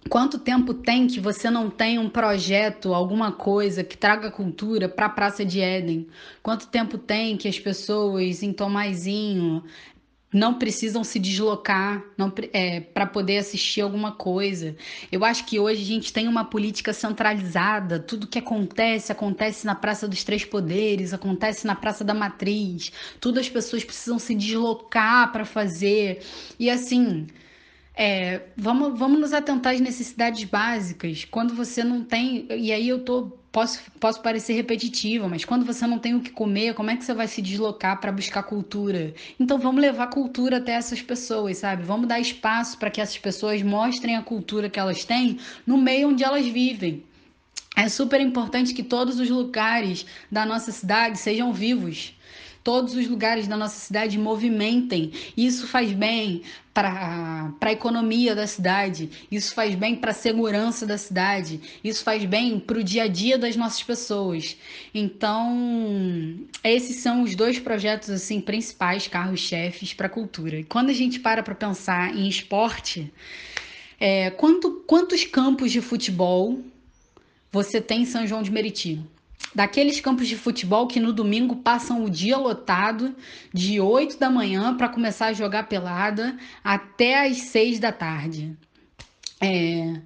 Quanto 0.09 0.37
tempo 0.37 0.73
tem 0.73 1.07
que 1.07 1.19
você 1.19 1.49
não 1.49 1.69
tem 1.69 1.97
um 1.97 2.09
projeto, 2.09 2.93
alguma 2.93 3.31
coisa 3.31 3.83
que 3.83 3.97
traga 3.97 4.29
cultura 4.29 4.89
para 4.89 5.05
a 5.05 5.09
Praça 5.09 5.45
de 5.45 5.61
Éden? 5.61 6.07
Quanto 6.41 6.67
tempo 6.67 6.97
tem 6.97 7.37
que 7.37 7.47
as 7.47 7.57
pessoas 7.57 8.43
em 8.43 8.51
Tomazinho 8.51 9.63
não 10.33 10.55
precisam 10.55 11.03
se 11.03 11.19
deslocar 11.19 12.03
é, 12.51 12.79
para 12.79 13.05
poder 13.05 13.37
assistir 13.37 13.81
alguma 13.81 14.11
coisa? 14.11 14.75
Eu 15.11 15.23
acho 15.23 15.45
que 15.45 15.59
hoje 15.59 15.81
a 15.81 15.85
gente 15.85 16.11
tem 16.11 16.27
uma 16.27 16.45
política 16.45 16.91
centralizada. 16.91 17.99
Tudo 17.99 18.27
que 18.27 18.39
acontece, 18.39 19.11
acontece 19.11 19.65
na 19.65 19.75
Praça 19.75 20.07
dos 20.07 20.23
Três 20.23 20.43
Poderes, 20.43 21.13
acontece 21.13 21.67
na 21.67 21.75
Praça 21.75 22.03
da 22.03 22.13
Matriz. 22.13 22.91
Tudo 23.19 23.39
as 23.39 23.49
pessoas 23.49 23.83
precisam 23.83 24.17
se 24.17 24.33
deslocar 24.33 25.31
para 25.31 25.45
fazer. 25.45 26.21
E 26.59 26.69
assim 26.69 27.27
é, 27.95 28.41
vamos, 28.57 28.97
vamos 28.97 29.19
nos 29.19 29.33
atentar 29.33 29.73
às 29.73 29.79
necessidades 29.79 30.43
básicas. 30.45 31.25
Quando 31.25 31.53
você 31.53 31.83
não 31.83 32.03
tem. 32.03 32.47
E 32.51 32.71
aí 32.71 32.87
eu 32.87 33.03
tô. 33.03 33.37
Posso, 33.53 33.79
posso 33.99 34.19
parecer 34.19 34.53
repetitiva, 34.53 35.29
mas 35.29 35.45
quando 35.45 35.63
você 35.63 35.85
não 35.85 35.99
tem 35.99 36.15
o 36.15 36.21
que 36.21 36.31
comer, 36.31 36.73
como 36.73 36.89
é 36.89 36.97
que 36.97 37.05
você 37.05 37.13
vai 37.13 37.27
se 37.27 37.39
deslocar 37.39 38.01
para 38.01 38.11
buscar 38.11 38.41
cultura? 38.41 39.13
Então 39.39 39.59
vamos 39.59 39.79
levar 39.79 40.07
cultura 40.07 40.57
até 40.57 40.71
essas 40.71 41.03
pessoas, 41.03 41.59
sabe? 41.59 41.83
Vamos 41.83 42.07
dar 42.07 42.19
espaço 42.19 42.79
para 42.79 42.89
que 42.89 42.99
essas 42.99 43.19
pessoas 43.19 43.61
mostrem 43.61 44.15
a 44.15 44.23
cultura 44.23 44.71
que 44.71 44.79
elas 44.79 45.05
têm 45.05 45.37
no 45.67 45.77
meio 45.77 46.09
onde 46.09 46.23
elas 46.23 46.47
vivem. 46.47 47.03
É 47.75 47.87
super 47.89 48.19
importante 48.19 48.73
que 48.73 48.81
todos 48.81 49.19
os 49.19 49.29
lugares 49.29 50.03
da 50.31 50.47
nossa 50.47 50.71
cidade 50.71 51.19
sejam 51.19 51.53
vivos 51.53 52.15
todos 52.63 52.95
os 52.95 53.07
lugares 53.07 53.47
da 53.47 53.57
nossa 53.57 53.79
cidade 53.79 54.17
movimentem. 54.17 55.11
Isso 55.35 55.67
faz 55.67 55.91
bem 55.91 56.43
para 56.73 57.53
a 57.61 57.71
economia 57.71 58.33
da 58.33 58.47
cidade, 58.47 59.09
isso 59.31 59.53
faz 59.53 59.75
bem 59.75 59.95
para 59.95 60.09
a 60.09 60.13
segurança 60.13 60.87
da 60.87 60.97
cidade, 60.97 61.59
isso 61.83 62.03
faz 62.03 62.25
bem 62.25 62.59
para 62.59 62.79
o 62.79 62.83
dia 62.83 63.03
a 63.03 63.07
dia 63.07 63.37
das 63.37 63.55
nossas 63.55 63.83
pessoas. 63.83 64.57
Então, 64.93 66.39
esses 66.63 66.95
são 66.97 67.21
os 67.21 67.35
dois 67.35 67.59
projetos 67.59 68.09
assim 68.09 68.41
principais, 68.41 69.07
carros-chefes 69.07 69.93
para 69.93 70.07
a 70.07 70.09
cultura. 70.09 70.59
E 70.59 70.63
quando 70.63 70.89
a 70.89 70.93
gente 70.93 71.19
para 71.19 71.43
para 71.43 71.53
pensar 71.53 72.15
em 72.15 72.27
esporte, 72.27 73.13
é, 73.99 74.31
quanto, 74.31 74.83
quantos 74.87 75.25
campos 75.25 75.71
de 75.71 75.79
futebol 75.79 76.59
você 77.51 77.79
tem 77.79 78.01
em 78.01 78.05
São 78.05 78.25
João 78.25 78.41
de 78.41 78.51
Meriti? 78.51 78.99
Daqueles 79.53 79.99
campos 79.99 80.27
de 80.27 80.35
futebol 80.35 80.87
que 80.87 80.99
no 80.99 81.13
domingo 81.13 81.57
passam 81.57 82.03
o 82.03 82.09
dia 82.09 82.37
lotado, 82.37 83.15
de 83.53 83.79
8 83.79 84.17
da 84.17 84.29
manhã 84.29 84.75
para 84.75 84.89
começar 84.89 85.27
a 85.27 85.33
jogar 85.33 85.63
pelada 85.63 86.37
até 86.63 87.27
as 87.27 87.37
6 87.37 87.79
da 87.79 87.91
tarde. 87.91 88.57
É... 89.41 90.01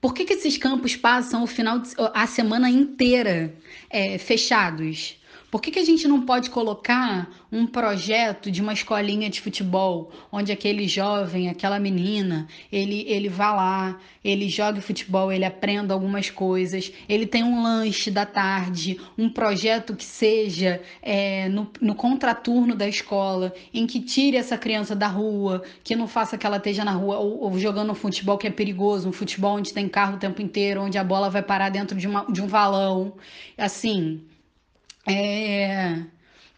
Por 0.00 0.14
que, 0.14 0.24
que 0.24 0.34
esses 0.34 0.56
campos 0.58 0.94
passam 0.94 1.42
o 1.42 1.46
final 1.46 1.80
de... 1.80 1.90
a 2.14 2.26
semana 2.26 2.70
inteira 2.70 3.54
é, 3.90 4.18
fechados? 4.18 5.18
Por 5.56 5.62
que, 5.62 5.70
que 5.70 5.78
a 5.78 5.84
gente 5.86 6.06
não 6.06 6.20
pode 6.20 6.50
colocar 6.50 7.30
um 7.50 7.66
projeto 7.66 8.50
de 8.50 8.60
uma 8.60 8.74
escolinha 8.74 9.30
de 9.30 9.40
futebol, 9.40 10.12
onde 10.30 10.52
aquele 10.52 10.86
jovem, 10.86 11.48
aquela 11.48 11.80
menina, 11.80 12.46
ele, 12.70 13.06
ele 13.08 13.30
vá 13.30 13.54
lá, 13.54 13.98
ele 14.22 14.50
jogue 14.50 14.82
futebol, 14.82 15.32
ele 15.32 15.46
aprenda 15.46 15.94
algumas 15.94 16.28
coisas, 16.28 16.92
ele 17.08 17.26
tem 17.26 17.42
um 17.42 17.62
lanche 17.62 18.10
da 18.10 18.26
tarde, 18.26 19.00
um 19.16 19.30
projeto 19.30 19.96
que 19.96 20.04
seja 20.04 20.82
é, 21.00 21.48
no, 21.48 21.66
no 21.80 21.94
contraturno 21.94 22.74
da 22.74 22.86
escola, 22.86 23.54
em 23.72 23.86
que 23.86 23.98
tire 24.00 24.36
essa 24.36 24.58
criança 24.58 24.94
da 24.94 25.08
rua, 25.08 25.62
que 25.82 25.96
não 25.96 26.06
faça 26.06 26.36
que 26.36 26.44
ela 26.44 26.58
esteja 26.58 26.84
na 26.84 26.92
rua 26.92 27.16
ou, 27.16 27.44
ou 27.44 27.58
jogando 27.58 27.92
um 27.92 27.94
futebol 27.94 28.36
que 28.36 28.46
é 28.46 28.50
perigoso, 28.50 29.08
um 29.08 29.12
futebol 29.12 29.56
onde 29.56 29.72
tem 29.72 29.88
carro 29.88 30.16
o 30.16 30.20
tempo 30.20 30.42
inteiro, 30.42 30.82
onde 30.82 30.98
a 30.98 31.04
bola 31.04 31.30
vai 31.30 31.42
parar 31.42 31.70
dentro 31.70 31.96
de, 31.96 32.06
uma, 32.06 32.30
de 32.30 32.42
um 32.42 32.46
valão. 32.46 33.14
Assim, 33.56 34.20
é, 35.06 36.02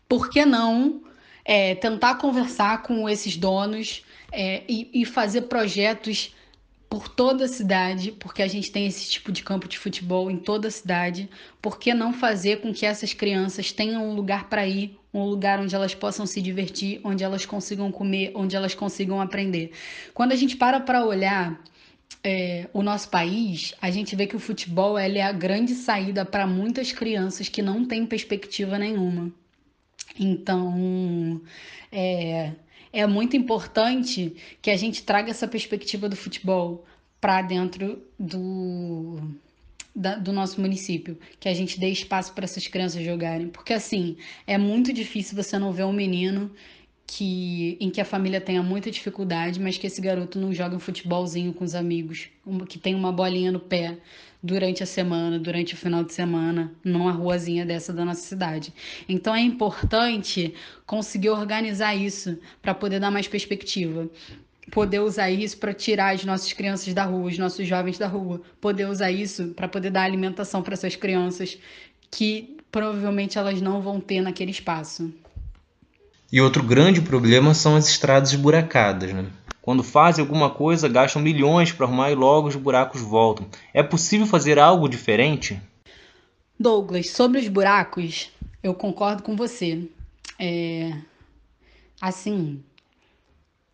por 0.08 0.30
que 0.30 0.44
não 0.44 1.02
é, 1.44 1.74
tentar 1.74 2.16
conversar 2.16 2.82
com 2.82 3.08
esses 3.08 3.36
donos 3.36 4.02
é, 4.32 4.62
e, 4.68 4.90
e 4.92 5.04
fazer 5.04 5.42
projetos 5.42 6.34
por 6.88 7.08
toda 7.08 7.44
a 7.44 7.48
cidade, 7.48 8.12
porque 8.12 8.42
a 8.42 8.48
gente 8.48 8.72
tem 8.72 8.86
esse 8.86 9.10
tipo 9.10 9.30
de 9.30 9.42
campo 9.42 9.68
de 9.68 9.78
futebol 9.78 10.30
em 10.30 10.38
toda 10.38 10.68
a 10.68 10.70
cidade, 10.70 11.28
por 11.60 11.78
que 11.78 11.92
não 11.92 12.14
fazer 12.14 12.62
com 12.62 12.72
que 12.72 12.86
essas 12.86 13.12
crianças 13.12 13.70
tenham 13.70 14.08
um 14.08 14.14
lugar 14.14 14.48
para 14.48 14.66
ir, 14.66 14.98
um 15.12 15.24
lugar 15.24 15.60
onde 15.60 15.74
elas 15.74 15.94
possam 15.94 16.24
se 16.24 16.40
divertir, 16.40 17.00
onde 17.04 17.22
elas 17.22 17.44
consigam 17.44 17.92
comer, 17.92 18.32
onde 18.34 18.56
elas 18.56 18.74
consigam 18.74 19.20
aprender? 19.20 19.72
Quando 20.14 20.32
a 20.32 20.36
gente 20.36 20.56
para 20.56 20.80
para 20.80 21.04
olhar 21.04 21.60
é, 22.22 22.68
o 22.72 22.82
nosso 22.82 23.08
país, 23.08 23.74
a 23.80 23.90
gente 23.90 24.16
vê 24.16 24.26
que 24.26 24.36
o 24.36 24.40
futebol 24.40 24.98
é 24.98 25.22
a 25.22 25.32
grande 25.32 25.74
saída 25.74 26.24
para 26.24 26.46
muitas 26.46 26.92
crianças 26.92 27.48
que 27.48 27.62
não 27.62 27.84
têm 27.84 28.06
perspectiva 28.06 28.78
nenhuma. 28.78 29.32
Então, 30.18 31.40
é, 31.92 32.52
é 32.92 33.06
muito 33.06 33.36
importante 33.36 34.34
que 34.60 34.70
a 34.70 34.76
gente 34.76 35.02
traga 35.04 35.30
essa 35.30 35.46
perspectiva 35.46 36.08
do 36.08 36.16
futebol 36.16 36.84
para 37.20 37.42
dentro 37.42 38.02
do, 38.18 39.16
da, 39.94 40.16
do 40.16 40.32
nosso 40.32 40.60
município, 40.60 41.18
que 41.38 41.48
a 41.48 41.54
gente 41.54 41.78
dê 41.78 41.88
espaço 41.88 42.32
para 42.32 42.44
essas 42.44 42.66
crianças 42.66 43.04
jogarem. 43.04 43.48
Porque, 43.48 43.72
assim, 43.72 44.16
é 44.46 44.58
muito 44.58 44.92
difícil 44.92 45.36
você 45.36 45.58
não 45.58 45.72
ver 45.72 45.84
um 45.84 45.92
menino 45.92 46.50
que 47.10 47.78
em 47.80 47.88
que 47.88 48.02
a 48.02 48.04
família 48.04 48.38
tenha 48.38 48.62
muita 48.62 48.90
dificuldade, 48.90 49.58
mas 49.58 49.78
que 49.78 49.86
esse 49.86 49.98
garoto 49.98 50.38
não 50.38 50.52
joga 50.52 50.76
um 50.76 50.78
futebolzinho 50.78 51.54
com 51.54 51.64
os 51.64 51.74
amigos, 51.74 52.28
que 52.68 52.78
tem 52.78 52.94
uma 52.94 53.10
bolinha 53.10 53.50
no 53.50 53.58
pé 53.58 53.96
durante 54.42 54.82
a 54.82 54.86
semana, 54.86 55.38
durante 55.38 55.72
o 55.72 55.76
final 55.76 56.04
de 56.04 56.12
semana, 56.12 56.70
numa 56.84 57.10
ruazinha 57.10 57.64
dessa 57.64 57.94
da 57.94 58.04
nossa 58.04 58.20
cidade. 58.20 58.74
Então 59.08 59.34
é 59.34 59.40
importante 59.40 60.52
conseguir 60.86 61.30
organizar 61.30 61.94
isso 61.96 62.38
para 62.60 62.74
poder 62.74 63.00
dar 63.00 63.10
mais 63.10 63.26
perspectiva. 63.26 64.06
Poder 64.70 65.00
usar 65.00 65.30
isso 65.30 65.56
para 65.56 65.72
tirar 65.72 66.14
as 66.14 66.26
nossas 66.26 66.52
crianças 66.52 66.92
da 66.92 67.04
rua, 67.04 67.30
os 67.30 67.38
nossos 67.38 67.66
jovens 67.66 67.96
da 67.96 68.06
rua. 68.06 68.42
Poder 68.60 68.86
usar 68.86 69.10
isso 69.10 69.48
para 69.56 69.66
poder 69.66 69.90
dar 69.90 70.02
alimentação 70.02 70.62
para 70.62 70.74
essas 70.74 70.94
crianças 70.94 71.58
que 72.10 72.58
provavelmente 72.70 73.38
elas 73.38 73.62
não 73.62 73.80
vão 73.80 73.98
ter 73.98 74.20
naquele 74.20 74.50
espaço. 74.50 75.10
E 76.30 76.40
outro 76.40 76.62
grande 76.62 77.00
problema 77.00 77.54
são 77.54 77.74
as 77.74 77.88
estradas 77.88 78.30
esburacadas. 78.30 79.12
Né? 79.12 79.26
Quando 79.62 79.82
fazem 79.82 80.22
alguma 80.22 80.50
coisa, 80.50 80.88
gastam 80.88 81.22
milhões 81.22 81.72
para 81.72 81.86
arrumar 81.86 82.10
e 82.10 82.14
logo 82.14 82.48
os 82.48 82.56
buracos 82.56 83.00
voltam. 83.00 83.46
É 83.72 83.82
possível 83.82 84.26
fazer 84.26 84.58
algo 84.58 84.88
diferente? 84.88 85.60
Douglas, 86.60 87.10
sobre 87.10 87.40
os 87.40 87.48
buracos, 87.48 88.30
eu 88.62 88.74
concordo 88.74 89.22
com 89.22 89.36
você. 89.36 89.88
É... 90.38 90.92
Assim, 92.00 92.62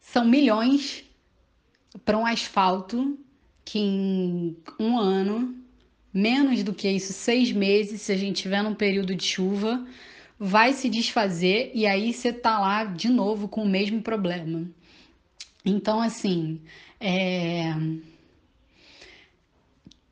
são 0.00 0.24
milhões 0.24 1.04
para 2.04 2.16
um 2.16 2.26
asfalto 2.26 3.18
que 3.64 3.78
em 3.78 4.56
um 4.78 4.98
ano, 4.98 5.54
menos 6.12 6.62
do 6.62 6.72
que 6.72 6.88
isso, 6.88 7.12
seis 7.12 7.50
meses, 7.50 8.02
se 8.02 8.12
a 8.12 8.16
gente 8.16 8.42
tiver 8.42 8.62
num 8.62 8.74
período 8.74 9.14
de 9.14 9.24
chuva, 9.24 9.84
vai 10.38 10.72
se 10.72 10.88
desfazer 10.88 11.70
e 11.74 11.86
aí 11.86 12.12
você 12.12 12.32
tá 12.32 12.58
lá 12.58 12.84
de 12.84 13.08
novo 13.08 13.48
com 13.48 13.62
o 13.62 13.68
mesmo 13.68 14.02
problema. 14.02 14.68
Então, 15.64 16.00
assim, 16.00 16.60
é... 17.00 17.74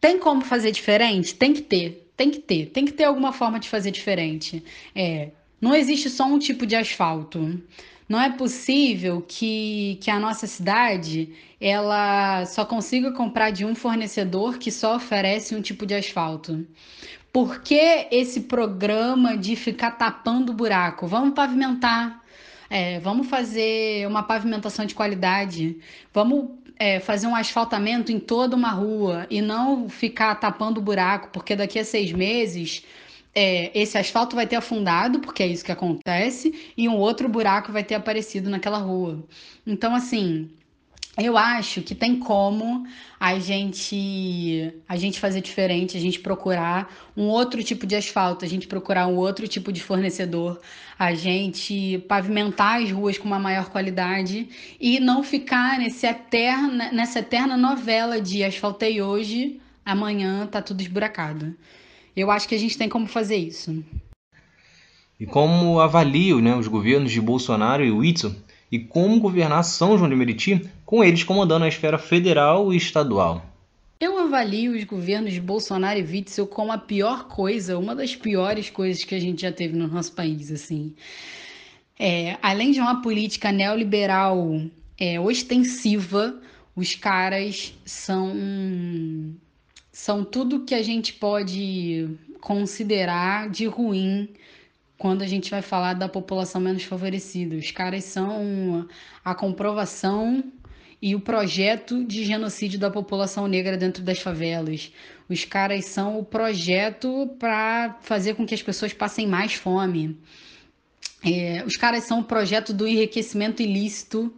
tem 0.00 0.18
como 0.18 0.42
fazer 0.42 0.70
diferente? 0.70 1.34
Tem 1.34 1.52
que 1.52 1.62
ter, 1.62 2.10
tem 2.16 2.30
que 2.30 2.38
ter, 2.38 2.66
tem 2.66 2.84
que 2.84 2.92
ter 2.92 3.04
alguma 3.04 3.32
forma 3.32 3.60
de 3.60 3.68
fazer 3.68 3.90
diferente. 3.90 4.62
É, 4.94 5.30
não 5.60 5.74
existe 5.74 6.08
só 6.08 6.24
um 6.24 6.38
tipo 6.38 6.66
de 6.66 6.76
asfalto. 6.76 7.60
Não 8.08 8.20
é 8.20 8.30
possível 8.30 9.24
que, 9.26 9.98
que 10.00 10.10
a 10.10 10.18
nossa 10.18 10.46
cidade 10.46 11.32
ela 11.60 12.44
só 12.46 12.64
consiga 12.64 13.12
comprar 13.12 13.50
de 13.50 13.64
um 13.64 13.74
fornecedor 13.74 14.58
que 14.58 14.70
só 14.70 14.96
oferece 14.96 15.54
um 15.54 15.62
tipo 15.62 15.86
de 15.86 15.94
asfalto. 15.94 16.66
Por 17.32 17.62
que 17.62 18.08
esse 18.10 18.42
programa 18.42 19.36
de 19.38 19.56
ficar 19.56 19.92
tapando 19.92 20.52
buraco? 20.52 21.06
Vamos 21.06 21.34
pavimentar. 21.34 22.22
É, 22.68 23.00
vamos 23.00 23.26
fazer 23.28 24.06
uma 24.06 24.22
pavimentação 24.22 24.84
de 24.84 24.94
qualidade. 24.94 25.78
Vamos 26.12 26.50
é, 26.78 27.00
fazer 27.00 27.26
um 27.26 27.34
asfaltamento 27.34 28.12
em 28.12 28.18
toda 28.18 28.54
uma 28.56 28.70
rua 28.70 29.26
e 29.30 29.40
não 29.40 29.88
ficar 29.88 30.34
tapando 30.34 30.80
buraco, 30.80 31.30
porque 31.32 31.56
daqui 31.56 31.78
a 31.78 31.84
seis 31.84 32.12
meses 32.12 32.84
é, 33.34 33.70
esse 33.78 33.96
asfalto 33.96 34.36
vai 34.36 34.46
ter 34.46 34.56
afundado, 34.56 35.20
porque 35.20 35.42
é 35.42 35.46
isso 35.46 35.64
que 35.64 35.72
acontece, 35.72 36.72
e 36.76 36.88
um 36.88 36.96
outro 36.96 37.28
buraco 37.28 37.72
vai 37.72 37.82
ter 37.84 37.94
aparecido 37.94 38.50
naquela 38.50 38.78
rua. 38.78 39.24
Então, 39.66 39.94
assim, 39.94 40.50
eu 41.18 41.36
acho 41.36 41.82
que 41.82 41.94
tem 41.94 42.18
como 42.18 42.86
a 43.20 43.38
gente 43.38 44.72
a 44.88 44.96
gente 44.96 45.20
fazer 45.20 45.42
diferente, 45.42 45.96
a 45.96 46.00
gente 46.00 46.18
procurar 46.18 47.12
um 47.14 47.24
outro 47.24 47.62
tipo 47.62 47.86
de 47.86 47.94
asfalto, 47.94 48.44
a 48.44 48.48
gente 48.48 48.66
procurar 48.66 49.06
um 49.06 49.16
outro 49.16 49.46
tipo 49.46 49.70
de 49.70 49.82
fornecedor, 49.82 50.58
a 50.98 51.12
gente 51.12 51.98
pavimentar 52.08 52.82
as 52.82 52.90
ruas 52.90 53.18
com 53.18 53.26
uma 53.26 53.38
maior 53.38 53.68
qualidade 53.68 54.48
e 54.80 54.98
não 55.00 55.22
ficar 55.22 55.78
nesse 55.78 56.06
eterna, 56.06 56.90
nessa 56.90 57.18
eterna 57.18 57.58
novela 57.58 58.18
de 58.18 58.42
asfaltei 58.42 59.02
hoje, 59.02 59.60
amanhã 59.84 60.46
tá 60.46 60.62
tudo 60.62 60.80
esburacado. 60.80 61.54
Eu 62.16 62.30
acho 62.30 62.48
que 62.48 62.54
a 62.54 62.58
gente 62.58 62.78
tem 62.78 62.88
como 62.88 63.06
fazer 63.06 63.36
isso. 63.36 63.84
E 65.20 65.26
como 65.26 65.78
avaliam 65.78 66.40
né, 66.40 66.54
os 66.56 66.66
governos 66.66 67.12
de 67.12 67.20
Bolsonaro 67.20 67.84
e 67.84 67.90
Whitson 67.90 68.34
e 68.72 68.78
como 68.78 69.20
governar 69.20 69.62
São 69.64 69.98
João 69.98 70.08
de 70.08 70.16
Meriti, 70.16 70.66
com 70.92 71.02
eles 71.02 71.24
comandando 71.24 71.64
a 71.64 71.68
esfera 71.68 71.96
federal 71.96 72.70
e 72.70 72.76
estadual. 72.76 73.42
Eu 73.98 74.18
avalio 74.18 74.76
os 74.76 74.84
governos 74.84 75.38
Bolsonaro 75.38 75.98
e 75.98 76.02
Witzel 76.02 76.46
como 76.46 76.70
a 76.70 76.76
pior 76.76 77.28
coisa, 77.28 77.78
uma 77.78 77.94
das 77.94 78.14
piores 78.14 78.68
coisas 78.68 79.02
que 79.02 79.14
a 79.14 79.18
gente 79.18 79.40
já 79.40 79.50
teve 79.50 79.74
no 79.74 79.88
nosso 79.88 80.12
país, 80.12 80.52
assim. 80.52 80.94
É, 81.98 82.36
além 82.42 82.72
de 82.72 82.80
uma 82.80 83.00
política 83.00 83.50
neoliberal 83.50 84.60
é, 85.00 85.18
ostensiva, 85.18 86.38
os 86.76 86.94
caras 86.94 87.72
são 87.86 89.34
são 89.90 90.22
tudo 90.22 90.66
que 90.66 90.74
a 90.74 90.82
gente 90.82 91.14
pode 91.14 92.06
considerar 92.38 93.48
de 93.48 93.64
ruim 93.64 94.28
quando 94.98 95.22
a 95.22 95.26
gente 95.26 95.50
vai 95.50 95.62
falar 95.62 95.94
da 95.94 96.06
população 96.06 96.60
menos 96.60 96.84
favorecida. 96.84 97.56
Os 97.56 97.70
caras 97.70 98.04
são 98.04 98.86
a 99.24 99.34
comprovação 99.34 100.44
e 101.02 101.16
o 101.16 101.20
projeto 101.20 102.04
de 102.04 102.24
genocídio 102.24 102.78
da 102.78 102.88
população 102.88 103.48
negra 103.48 103.76
dentro 103.76 104.04
das 104.04 104.20
favelas. 104.20 104.92
Os 105.28 105.44
caras 105.44 105.86
são 105.86 106.16
o 106.16 106.24
projeto 106.24 107.28
para 107.40 107.98
fazer 108.02 108.36
com 108.36 108.46
que 108.46 108.54
as 108.54 108.62
pessoas 108.62 108.92
passem 108.92 109.26
mais 109.26 109.54
fome. 109.54 110.16
É, 111.24 111.64
os 111.66 111.76
caras 111.76 112.04
são 112.04 112.20
o 112.20 112.24
projeto 112.24 112.72
do 112.72 112.86
enriquecimento 112.86 113.60
ilícito 113.60 114.32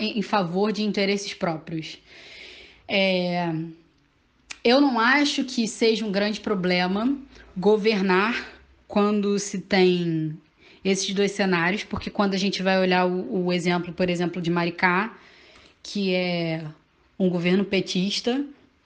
em 0.00 0.20
favor 0.20 0.72
de 0.72 0.82
interesses 0.82 1.32
próprios. 1.32 1.98
É, 2.88 3.48
eu 4.64 4.80
não 4.80 4.98
acho 4.98 5.44
que 5.44 5.68
seja 5.68 6.04
um 6.04 6.10
grande 6.10 6.40
problema 6.40 7.16
governar 7.56 8.48
quando 8.88 9.38
se 9.38 9.60
tem 9.60 10.36
esses 10.84 11.12
dois 11.14 11.32
cenários, 11.32 11.84
porque 11.84 12.10
quando 12.10 12.34
a 12.34 12.38
gente 12.38 12.62
vai 12.62 12.80
olhar 12.80 13.06
o, 13.06 13.44
o 13.44 13.52
exemplo, 13.52 13.92
por 13.92 14.10
exemplo, 14.10 14.42
de 14.42 14.50
Maricá, 14.50 15.16
que 15.90 16.14
é 16.14 16.64
um 17.18 17.30
governo 17.30 17.64
petista 17.64 18.44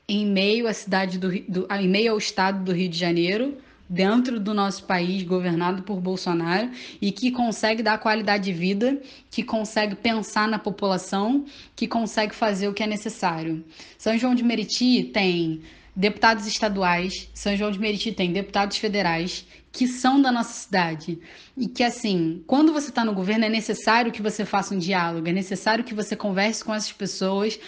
em 0.08 0.24
meio 0.24 0.68
à 0.68 0.72
cidade 0.72 1.18
do, 1.18 1.30
do 1.48 1.66
em 1.70 1.88
meio 1.88 2.12
ao 2.12 2.18
estado 2.18 2.64
do 2.64 2.72
Rio 2.72 2.88
de 2.88 2.96
Janeiro, 2.96 3.58
dentro 3.88 4.38
do 4.38 4.54
nosso 4.54 4.84
país, 4.84 5.22
governado 5.24 5.82
por 5.82 6.00
Bolsonaro, 6.00 6.70
e 7.00 7.10
que 7.10 7.32
consegue 7.32 7.82
dar 7.82 7.98
qualidade 7.98 8.44
de 8.44 8.52
vida, 8.52 9.00
que 9.30 9.42
consegue 9.42 9.96
pensar 9.96 10.48
na 10.48 10.58
população, 10.58 11.44
que 11.74 11.88
consegue 11.88 12.34
fazer 12.34 12.68
o 12.68 12.72
que 12.72 12.84
é 12.84 12.86
necessário. 12.86 13.64
São 13.98 14.16
João 14.16 14.34
de 14.34 14.44
Meriti 14.44 15.02
tem 15.02 15.60
deputados 15.94 16.46
estaduais, 16.46 17.28
São 17.34 17.56
João 17.56 17.72
de 17.72 17.80
Meriti 17.80 18.12
tem 18.12 18.32
deputados 18.32 18.76
federais 18.76 19.44
que 19.72 19.88
são 19.88 20.20
da 20.20 20.30
nossa 20.30 20.52
cidade. 20.52 21.18
E 21.56 21.66
que, 21.66 21.82
assim, 21.82 22.44
quando 22.46 22.72
você 22.72 22.90
está 22.90 23.04
no 23.04 23.14
governo, 23.14 23.46
é 23.46 23.48
necessário 23.48 24.12
que 24.12 24.20
você 24.20 24.44
faça 24.44 24.74
um 24.74 24.78
diálogo, 24.78 25.26
é 25.26 25.32
necessário 25.32 25.82
que 25.82 25.94
você 25.94 26.14
converse 26.14 26.62
com 26.62 26.74
essas 26.74 26.92
pessoas 26.92 27.58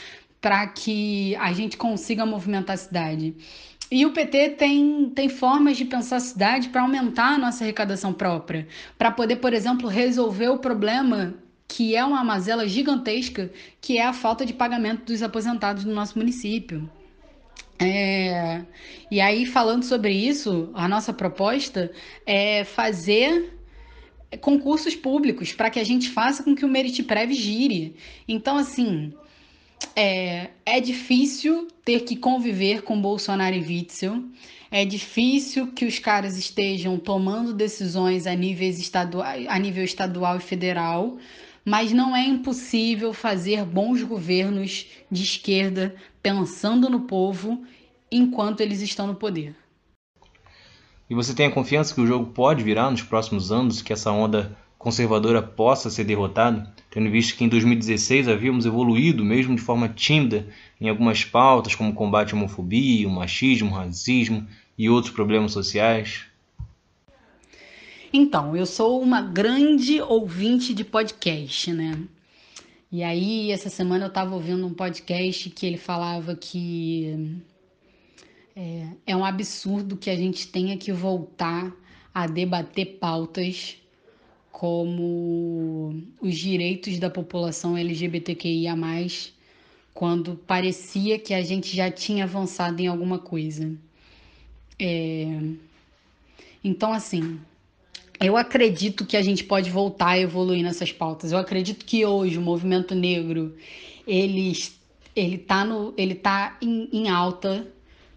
para 0.40 0.67
que 0.67 1.35
a 1.37 1.53
gente 1.55 1.79
consiga 1.79 2.27
movimentar 2.27 2.75
a 2.75 2.77
cidade. 2.77 3.35
E 3.90 4.05
o 4.05 4.12
PT 4.12 4.51
tem, 4.51 5.11
tem 5.11 5.29
formas 5.29 5.77
de 5.77 5.87
pensar 5.87 6.17
a 6.17 6.21
cidade 6.21 6.69
para 6.69 6.83
aumentar 6.83 7.35
a 7.35 7.38
nossa 7.38 7.64
arrecadação 7.64 8.12
própria, 8.12 8.69
para 8.99 9.11
poder, 9.11 9.37
por 9.37 9.55
exemplo, 9.55 9.88
resolver 9.88 10.49
o 10.49 10.59
problema 10.59 11.35
que 11.67 11.97
é 11.97 12.05
uma 12.05 12.23
mazela 12.23 12.69
gigantesca, 12.69 13.51
que 13.81 13.99
é 13.99 14.05
a 14.05 14.12
falta 14.12 14.45
de 14.45 14.53
pagamento 14.53 15.07
dos 15.07 15.23
aposentados 15.23 15.85
no 15.85 15.95
nosso 15.95 16.19
município. 16.19 16.88
É, 17.78 18.62
e 19.10 19.20
aí, 19.20 19.46
falando 19.46 19.84
sobre 19.84 20.12
isso, 20.12 20.70
a 20.74 20.88
nossa 20.88 21.12
proposta 21.12 21.90
é 22.24 22.64
fazer 22.64 23.52
concursos 24.40 24.94
públicos 24.94 25.52
para 25.52 25.70
que 25.70 25.78
a 25.78 25.84
gente 25.84 26.10
faça 26.10 26.42
com 26.42 26.54
que 26.54 26.64
o 26.64 26.68
Meritprev 26.68 27.32
gire. 27.32 27.96
Então, 28.26 28.56
assim, 28.56 29.12
é, 29.94 30.50
é 30.64 30.80
difícil 30.80 31.68
ter 31.84 32.00
que 32.00 32.16
conviver 32.16 32.82
com 32.82 33.00
Bolsonaro 33.00 33.54
e 33.54 33.60
Witzel. 33.60 34.24
É 34.70 34.84
difícil 34.84 35.68
que 35.68 35.84
os 35.84 35.98
caras 35.98 36.37
estejam 36.37 36.98
tomando 36.98 37.52
decisões 37.52 38.26
a, 38.26 38.34
níveis 38.34 38.90
a 39.48 39.58
nível 39.58 39.84
estadual 39.84 40.38
e 40.38 40.40
federal, 40.40 41.16
mas 41.64 41.92
não 41.92 42.14
é 42.16 42.26
impossível 42.26 43.12
fazer 43.12 43.64
bons 43.64 44.02
governos 44.02 44.87
de 45.10 45.22
esquerda 45.22 45.94
pensando 46.24 46.88
no 46.88 47.00
povo 47.00 47.62
enquanto 48.10 48.62
eles 48.62 48.80
estão 48.80 49.06
no 49.06 49.14
poder. 49.14 49.54
E 51.08 51.14
você 51.14 51.34
tem 51.34 51.44
a 51.44 51.50
confiança 51.50 51.94
que 51.94 52.00
o 52.00 52.06
jogo 52.06 52.32
pode 52.32 52.64
virar 52.64 52.90
nos 52.90 53.02
próximos 53.02 53.52
anos, 53.52 53.82
que 53.82 53.92
essa 53.92 54.10
onda 54.10 54.56
conservadora 54.78 55.42
possa 55.42 55.90
ser 55.90 56.04
derrotada, 56.04 56.72
tendo 56.90 57.10
visto 57.10 57.37
que 57.37 57.44
em 57.44 57.48
2016 57.48 58.26
havíamos 58.26 58.64
evoluído, 58.64 59.22
mesmo 59.22 59.54
de 59.54 59.60
forma 59.60 59.87
tímida, 59.87 60.48
em 60.80 60.88
algumas 60.88 61.22
pautas 61.26 61.74
como 61.74 61.92
combate 61.92 62.32
à 62.32 62.37
homofobia, 62.38 63.06
o 63.06 63.10
machismo, 63.10 63.70
o 63.70 63.74
racismo 63.74 64.46
e 64.78 64.88
outros 64.88 65.12
problemas 65.12 65.52
sociais? 65.52 66.24
Então, 68.10 68.56
eu 68.56 68.64
sou 68.64 69.02
uma 69.02 69.20
grande 69.20 70.00
ouvinte 70.00 70.72
de 70.72 70.84
podcast, 70.84 71.70
né? 71.70 71.98
E 72.94 73.02
aí, 73.02 73.50
essa 73.50 73.68
semana 73.68 74.04
eu 74.04 74.09
estava 74.09 74.37
ouvindo 74.37 74.64
um 74.64 74.72
podcast 74.72 75.50
que 75.50 75.66
ele 75.66 75.76
falava 75.76 76.37
que 76.37 77.42
é, 78.54 78.87
é 79.04 79.16
um 79.16 79.24
absurdo 79.24 79.96
que 79.96 80.09
a 80.09 80.14
gente 80.14 80.46
tenha 80.46 80.76
que 80.76 80.92
voltar 80.92 81.74
a 82.14 82.28
debater 82.28 83.00
pautas 83.00 83.78
como 84.52 86.04
os 86.20 86.38
direitos 86.38 87.00
da 87.00 87.11
população 87.11 87.76
LGBTQIA, 87.76 88.76
quando 89.92 90.37
parecia 90.46 91.18
que 91.18 91.35
a 91.35 91.42
gente 91.42 91.74
já 91.74 91.90
tinha 91.90 92.22
avançado 92.22 92.80
em 92.80 92.87
alguma 92.87 93.18
coisa. 93.18 93.76
É... 94.78 95.40
Então, 96.62 96.92
assim, 96.92 97.40
eu 98.20 98.37
acredito 98.37 99.05
que 99.05 99.16
a 99.16 99.22
gente 99.22 99.44
pode 99.44 99.70
voltar 99.70 100.11
a 100.11 100.18
evoluir 100.18 100.62
nessas 100.62 100.92
pautas. 100.92 101.33
Eu 101.33 101.38
acredito 101.38 101.85
que 101.85 102.05
hoje 102.05 102.38
o 102.38 102.42
movimento 102.42 102.94
negro 102.94 103.57
ele 104.07 104.53
ele 105.16 105.38
tá 105.38 105.64
no 105.64 105.94
ele 105.96 106.14
tá 106.14 106.57
em, 106.61 106.88
em 106.92 107.09
alta 107.09 107.66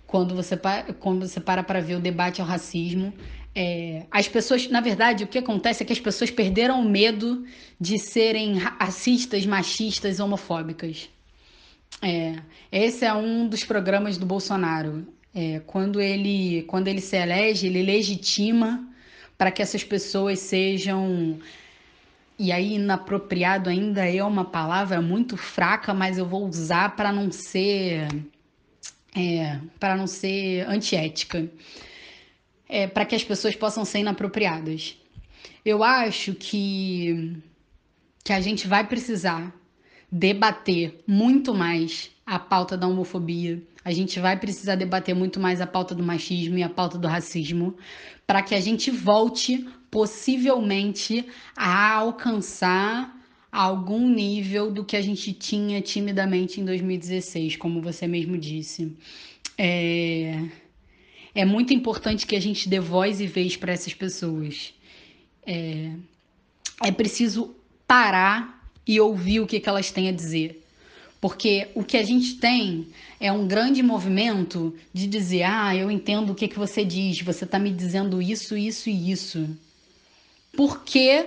quando 0.05 0.36
você 0.36 0.60
quando 0.99 1.27
você 1.27 1.39
para 1.39 1.63
para 1.63 1.81
ver 1.81 1.95
o 1.95 1.99
debate 1.99 2.41
ao 2.41 2.47
racismo. 2.47 3.13
É, 3.60 4.05
as 4.12 4.27
pessoas, 4.27 4.69
na 4.69 4.81
verdade, 4.81 5.23
o 5.23 5.27
que 5.27 5.39
acontece 5.39 5.81
é 5.81 5.86
que 5.86 5.91
as 5.91 5.99
pessoas 5.99 6.29
perderam 6.29 6.79
o 6.79 6.88
medo 6.88 7.43
de 7.81 7.97
serem 7.97 8.55
racistas, 8.55 9.47
machistas, 9.47 10.19
homofóbicas. 10.19 11.10
É, 11.99 12.36
esse 12.71 13.03
é 13.03 13.12
um 13.13 13.47
dos 13.47 13.63
programas 13.63 14.15
do 14.15 14.27
Bolsonaro. 14.27 15.07
É, 15.33 15.60
quando 15.65 15.99
ele 15.99 16.63
quando 16.63 16.88
ele 16.88 17.01
se 17.01 17.17
elege, 17.17 17.67
ele 17.67 17.81
legitima 17.81 18.88
para 19.38 19.52
que 19.52 19.62
essas 19.62 19.84
pessoas 19.84 20.39
sejam. 20.39 21.39
E 22.39 22.52
aí, 22.52 22.76
inapropriado 22.76 23.69
ainda 23.69 24.08
é 24.08 24.23
uma 24.23 24.45
palavra 24.45 25.02
muito 25.02 25.36
fraca, 25.38 25.93
mas 25.93 26.17
eu 26.17 26.26
vou 26.26 26.47
usar 26.47 26.95
para 26.95 27.12
não 27.12 27.32
ser. 27.32 28.08
É, 29.15 29.60
para 29.80 29.95
não 29.95 30.08
ser 30.08 30.67
antiética. 30.67 31.50
É, 32.69 32.86
para 32.88 33.06
que 33.06 33.15
as 33.15 33.23
pessoas 33.23 33.56
possam 33.56 33.86
ser 33.86 34.00
inapropriadas. 34.00 34.97
Eu 35.63 35.84
acho 35.84 36.34
que, 36.34 37.38
que 38.23 38.34
a 38.34 38.41
gente 38.41 38.67
vai 38.67 38.86
precisar 38.86 39.54
debater 40.11 41.03
muito 41.05 41.53
mais 41.53 42.11
a 42.25 42.39
pauta 42.39 42.77
da 42.77 42.87
homofobia. 42.87 43.61
A 43.83 43.91
gente 43.91 44.19
vai 44.19 44.37
precisar 44.37 44.75
debater 44.75 45.15
muito 45.15 45.39
mais 45.39 45.61
a 45.61 45.67
pauta 45.67 45.95
do 45.95 46.03
machismo 46.03 46.57
e 46.57 46.63
a 46.63 46.69
pauta 46.69 46.97
do 46.97 47.07
racismo, 47.07 47.75
para 48.25 48.41
que 48.41 48.53
a 48.53 48.59
gente 48.59 48.91
volte, 48.91 49.65
possivelmente, 49.89 51.25
a 51.55 51.93
alcançar 51.93 53.15
algum 53.51 54.09
nível 54.09 54.71
do 54.71 54.83
que 54.83 54.97
a 54.97 55.01
gente 55.01 55.31
tinha 55.33 55.81
timidamente 55.81 56.59
em 56.59 56.65
2016, 56.65 57.55
como 57.55 57.81
você 57.81 58.07
mesmo 58.07 58.37
disse. 58.37 58.95
É, 59.57 60.43
é 61.33 61.45
muito 61.45 61.73
importante 61.73 62.27
que 62.27 62.35
a 62.35 62.41
gente 62.41 62.67
dê 62.67 62.79
voz 62.79 63.21
e 63.21 63.27
vez 63.27 63.55
para 63.55 63.71
essas 63.71 63.93
pessoas. 63.93 64.73
É, 65.45 65.91
é 66.83 66.91
preciso 66.91 67.55
parar 67.87 68.56
e 68.88 69.00
ouvir 69.00 69.41
o 69.41 69.47
que, 69.47 69.60
que 69.60 69.67
elas 69.67 69.91
têm 69.91 70.08
a 70.10 70.12
dizer. 70.12 70.63
Porque 71.19 71.69
o 71.73 71.84
que 71.84 71.97
a 71.97 72.04
gente 72.04 72.36
tem 72.36 72.88
é 73.19 73.32
um 73.32 73.47
grande 73.47 73.82
movimento 73.82 74.76
de 74.93 75.08
dizer: 75.08 75.43
ah, 75.43 75.76
eu 75.76 75.89
entendo 75.89 76.32
o 76.32 76.36
que, 76.36 76.47
que 76.47 76.60
você 76.60 76.86
diz, 76.86 77.21
você 77.21 77.43
está 77.43 77.58
me 77.58 77.71
dizendo 77.71 78.21
isso, 78.21 78.56
isso 78.56 78.89
e 78.89 79.12
isso. 79.12 79.50
Por 80.56 80.84
que 80.84 81.26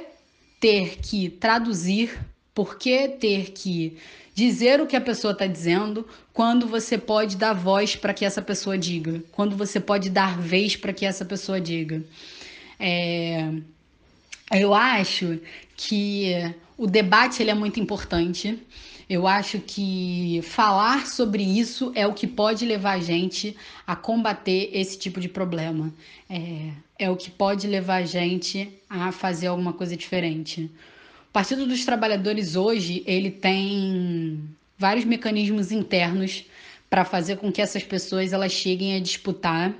ter 0.61 0.99
que 0.99 1.29
traduzir? 1.29 2.19
Por 2.55 2.79
que 2.79 3.09
ter 3.09 3.51
que 3.53 3.97
dizer 4.35 4.81
o 4.81 4.87
que 4.87 4.97
a 4.97 5.01
pessoa 5.01 5.33
está 5.33 5.47
dizendo 5.47 6.07
quando 6.33 6.67
você 6.67 6.97
pode 6.97 7.37
dar 7.37 7.53
voz 7.53 7.97
para 7.97 8.15
que 8.15 8.25
essa 8.25 8.43
pessoa 8.43 8.79
diga? 8.79 9.23
Quando 9.33 9.57
você 9.57 9.81
pode 9.81 10.09
dar 10.09 10.39
vez 10.39 10.77
para 10.77 10.93
que 10.93 11.05
essa 11.05 11.25
pessoa 11.25 11.61
diga? 11.61 12.03
É... 12.79 13.53
Eu 14.51 14.75
acho 14.75 15.41
que 15.77 16.33
o 16.77 16.87
debate 16.87 17.43
ele 17.43 17.51
é 17.51 17.55
muito 17.55 17.79
importante. 17.79 18.59
Eu 19.09 19.27
acho 19.27 19.59
que 19.61 20.41
falar 20.43 21.07
sobre 21.07 21.43
isso 21.43 21.93
é 21.95 22.07
o 22.07 22.15
que 22.15 22.27
pode 22.27 22.65
levar 22.65 22.93
a 22.93 23.01
gente 23.01 23.57
a 23.87 23.95
combater 23.95 24.71
esse 24.73 24.99
tipo 24.99 25.21
de 25.21 25.29
problema. 25.29 25.93
É, 26.29 26.71
é 26.99 27.11
o 27.11 27.17
que 27.17 27.31
pode 27.31 27.67
levar 27.67 27.97
a 27.97 28.05
gente 28.05 28.69
a 28.89 29.13
fazer 29.13 29.49
alguma 29.49 29.73
coisa 29.73 29.97
diferente. 29.97 30.71
O 31.29 31.33
Partido 31.33 31.67
dos 31.67 31.85
Trabalhadores 31.85 32.57
hoje 32.57 33.03
ele 33.07 33.31
tem 33.31 34.49
vários 34.79 35.05
mecanismos 35.05 35.71
internos 35.71 36.45
para 36.89 37.05
fazer 37.05 37.37
com 37.37 37.53
que 37.53 37.63
essas 37.63 37.85
pessoas 37.85 38.33
elas 38.33 38.53
cheguem 38.53 38.97
a 38.97 39.01
disputar 39.01 39.75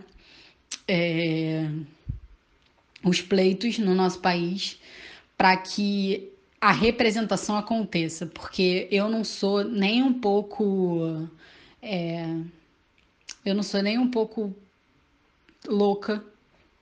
é, 0.87 1.67
os 3.05 3.21
pleitos 3.21 3.79
no 3.79 3.95
nosso 3.95 4.21
país 4.21 4.79
para 5.37 5.57
que 5.57 6.31
a 6.61 6.73
representação 6.73 7.57
aconteça, 7.57 8.27
porque 8.27 8.87
eu 8.91 9.09
não 9.09 9.25
sou 9.25 9.65
nem 9.65 10.03
um 10.03 10.13
pouco. 10.13 11.29
É, 11.81 12.27
eu 13.45 13.55
não 13.55 13.63
sou 13.63 13.83
nem 13.83 13.99
um 13.99 14.11
pouco 14.11 14.55
louca, 15.67 16.23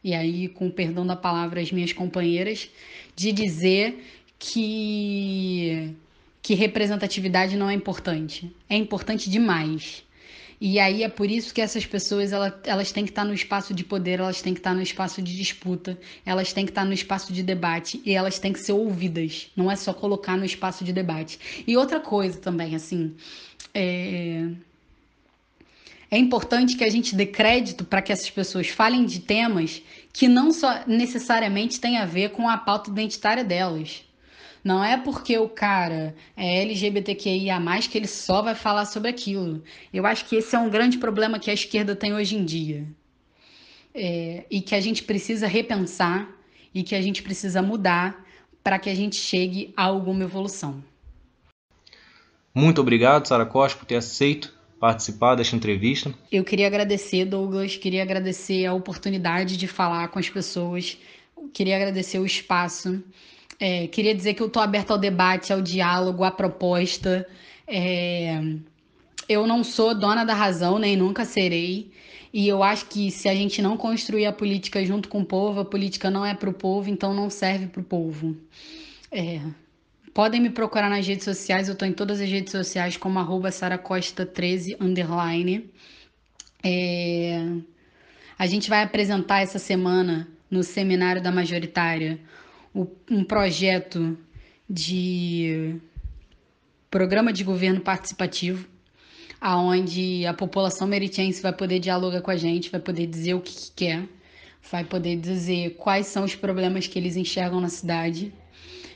e 0.02 0.14
aí, 0.14 0.48
com 0.48 0.70
perdão 0.70 1.06
da 1.06 1.16
palavra, 1.16 1.60
as 1.60 1.70
minhas 1.70 1.92
companheiras, 1.92 2.70
de 3.14 3.32
dizer 3.32 4.04
que, 4.38 5.94
que 6.42 6.54
representatividade 6.54 7.56
não 7.56 7.68
é 7.68 7.74
importante. 7.74 8.50
É 8.68 8.76
importante 8.76 9.28
demais. 9.28 10.04
E 10.60 10.80
aí 10.80 11.04
é 11.04 11.08
por 11.08 11.30
isso 11.30 11.54
que 11.54 11.60
essas 11.60 11.86
pessoas 11.86 12.32
elas, 12.32 12.52
elas 12.64 12.90
têm 12.90 13.04
que 13.04 13.10
estar 13.10 13.24
no 13.24 13.32
espaço 13.32 13.72
de 13.72 13.84
poder, 13.84 14.18
elas 14.18 14.42
têm 14.42 14.52
que 14.52 14.60
estar 14.60 14.74
no 14.74 14.82
espaço 14.82 15.22
de 15.22 15.36
disputa, 15.36 15.98
elas 16.26 16.52
têm 16.52 16.64
que 16.64 16.72
estar 16.72 16.84
no 16.84 16.92
espaço 16.92 17.32
de 17.32 17.42
debate 17.44 18.02
e 18.04 18.12
elas 18.12 18.40
têm 18.40 18.52
que 18.52 18.58
ser 18.58 18.72
ouvidas. 18.72 19.50
Não 19.54 19.70
é 19.70 19.76
só 19.76 19.94
colocar 19.94 20.36
no 20.36 20.44
espaço 20.44 20.84
de 20.84 20.92
debate. 20.92 21.38
E 21.66 21.76
outra 21.76 22.00
coisa 22.00 22.38
também, 22.38 22.74
assim, 22.74 23.14
é, 23.72 24.48
é 26.10 26.18
importante 26.18 26.76
que 26.76 26.82
a 26.82 26.90
gente 26.90 27.14
dê 27.14 27.26
crédito 27.26 27.84
para 27.84 28.02
que 28.02 28.10
essas 28.10 28.30
pessoas 28.30 28.68
falem 28.68 29.04
de 29.04 29.20
temas 29.20 29.80
que 30.12 30.26
não 30.26 30.50
só 30.50 30.82
necessariamente 30.88 31.78
têm 31.78 31.98
a 31.98 32.04
ver 32.04 32.30
com 32.30 32.48
a 32.48 32.58
pauta 32.58 32.90
identitária 32.90 33.44
delas. 33.44 34.07
Não 34.68 34.84
é 34.84 34.98
porque 34.98 35.38
o 35.38 35.48
cara 35.48 36.14
é 36.36 36.60
LGBTQIA, 36.60 37.58
que 37.90 37.96
ele 37.96 38.06
só 38.06 38.42
vai 38.42 38.54
falar 38.54 38.84
sobre 38.84 39.08
aquilo. 39.08 39.62
Eu 39.90 40.04
acho 40.04 40.26
que 40.26 40.36
esse 40.36 40.54
é 40.54 40.58
um 40.58 40.68
grande 40.68 40.98
problema 40.98 41.38
que 41.38 41.50
a 41.50 41.54
esquerda 41.54 41.96
tem 41.96 42.12
hoje 42.12 42.36
em 42.36 42.44
dia. 42.44 42.86
É, 43.94 44.44
e 44.50 44.60
que 44.60 44.74
a 44.74 44.80
gente 44.82 45.04
precisa 45.04 45.46
repensar 45.46 46.28
e 46.74 46.82
que 46.82 46.94
a 46.94 47.00
gente 47.00 47.22
precisa 47.22 47.62
mudar 47.62 48.22
para 48.62 48.78
que 48.78 48.90
a 48.90 48.94
gente 48.94 49.16
chegue 49.16 49.72
a 49.74 49.84
alguma 49.84 50.24
evolução. 50.24 50.84
Muito 52.54 52.82
obrigado, 52.82 53.26
Sara 53.26 53.46
Costa, 53.46 53.78
por 53.78 53.86
ter 53.86 53.96
aceito 53.96 54.54
participar 54.78 55.34
desta 55.34 55.56
entrevista. 55.56 56.14
Eu 56.30 56.44
queria 56.44 56.66
agradecer, 56.66 57.24
Douglas, 57.24 57.74
queria 57.78 58.02
agradecer 58.02 58.66
a 58.66 58.74
oportunidade 58.74 59.56
de 59.56 59.66
falar 59.66 60.08
com 60.08 60.18
as 60.18 60.28
pessoas, 60.28 60.98
queria 61.54 61.74
agradecer 61.74 62.18
o 62.18 62.26
espaço. 62.26 63.02
É, 63.60 63.88
queria 63.88 64.14
dizer 64.14 64.34
que 64.34 64.42
eu 64.42 64.46
estou 64.46 64.62
aberta 64.62 64.92
ao 64.92 64.98
debate, 64.98 65.52
ao 65.52 65.60
diálogo, 65.60 66.22
à 66.22 66.30
proposta. 66.30 67.26
É, 67.66 68.40
eu 69.28 69.46
não 69.46 69.64
sou 69.64 69.94
dona 69.94 70.24
da 70.24 70.34
razão, 70.34 70.78
nem 70.78 70.96
nunca 70.96 71.24
serei. 71.24 71.90
E 72.32 72.46
eu 72.46 72.62
acho 72.62 72.86
que 72.86 73.10
se 73.10 73.28
a 73.28 73.34
gente 73.34 73.60
não 73.60 73.76
construir 73.76 74.26
a 74.26 74.32
política 74.32 74.84
junto 74.84 75.08
com 75.08 75.20
o 75.20 75.24
povo, 75.24 75.60
a 75.60 75.64
política 75.64 76.10
não 76.10 76.24
é 76.24 76.34
para 76.34 76.50
o 76.50 76.52
povo, 76.52 76.88
então 76.88 77.12
não 77.14 77.28
serve 77.30 77.66
para 77.66 77.80
o 77.80 77.84
povo. 77.84 78.36
É, 79.10 79.40
podem 80.14 80.40
me 80.40 80.50
procurar 80.50 80.90
nas 80.90 81.06
redes 81.06 81.24
sociais, 81.24 81.68
eu 81.68 81.72
estou 81.72 81.88
em 81.88 81.92
todas 81.92 82.20
as 82.20 82.28
redes 82.28 82.52
sociais 82.52 82.96
como 82.96 83.18
arroba 83.18 83.48
saracosta13, 83.48 84.76
underline. 84.80 85.68
É, 86.62 87.44
a 88.38 88.46
gente 88.46 88.68
vai 88.68 88.82
apresentar 88.82 89.40
essa 89.40 89.58
semana 89.58 90.28
no 90.50 90.62
seminário 90.62 91.22
da 91.22 91.32
majoritária 91.32 92.20
um 92.74 93.24
projeto 93.24 94.16
de 94.68 95.80
programa 96.90 97.32
de 97.32 97.44
governo 97.44 97.80
participativo, 97.80 98.68
aonde 99.40 100.26
a 100.26 100.34
população 100.34 100.86
meritense 100.86 101.40
vai 101.42 101.52
poder 101.52 101.78
dialogar 101.78 102.20
com 102.22 102.30
a 102.30 102.36
gente, 102.36 102.70
vai 102.70 102.80
poder 102.80 103.06
dizer 103.06 103.34
o 103.34 103.40
que, 103.40 103.54
que 103.54 103.72
quer, 103.72 104.08
vai 104.70 104.84
poder 104.84 105.16
dizer 105.16 105.76
quais 105.76 106.06
são 106.06 106.24
os 106.24 106.34
problemas 106.34 106.86
que 106.86 106.98
eles 106.98 107.16
enxergam 107.16 107.60
na 107.60 107.68
cidade. 107.68 108.32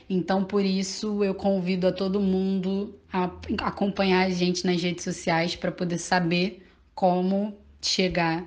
Então, 0.09 0.43
por 0.43 0.63
isso, 0.63 1.23
eu 1.23 1.33
convido 1.33 1.87
a 1.87 1.91
todo 1.91 2.19
mundo 2.19 2.93
a 3.11 3.31
acompanhar 3.61 4.25
a 4.25 4.29
gente 4.29 4.65
nas 4.65 4.81
redes 4.81 5.03
sociais 5.03 5.55
para 5.55 5.71
poder 5.71 5.97
saber 5.97 6.65
como 6.93 7.55
chegar 7.81 8.45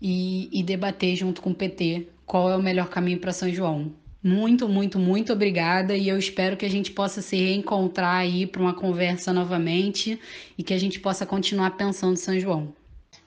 e, 0.00 0.48
e 0.52 0.62
debater 0.62 1.16
junto 1.16 1.42
com 1.42 1.50
o 1.50 1.54
PT 1.54 2.08
qual 2.24 2.50
é 2.50 2.56
o 2.56 2.62
melhor 2.62 2.88
caminho 2.88 3.18
para 3.18 3.32
São 3.32 3.48
João. 3.48 3.92
Muito, 4.26 4.68
muito, 4.68 4.98
muito 4.98 5.32
obrigada 5.32 5.96
e 5.96 6.08
eu 6.08 6.18
espero 6.18 6.56
que 6.56 6.66
a 6.66 6.68
gente 6.68 6.90
possa 6.90 7.22
se 7.22 7.36
reencontrar 7.36 8.16
aí 8.16 8.44
para 8.44 8.60
uma 8.60 8.74
conversa 8.74 9.32
novamente 9.32 10.18
e 10.58 10.64
que 10.64 10.74
a 10.74 10.78
gente 10.78 10.98
possa 10.98 11.24
continuar 11.24 11.70
pensando 11.76 12.16
São 12.16 12.36
João. 12.40 12.74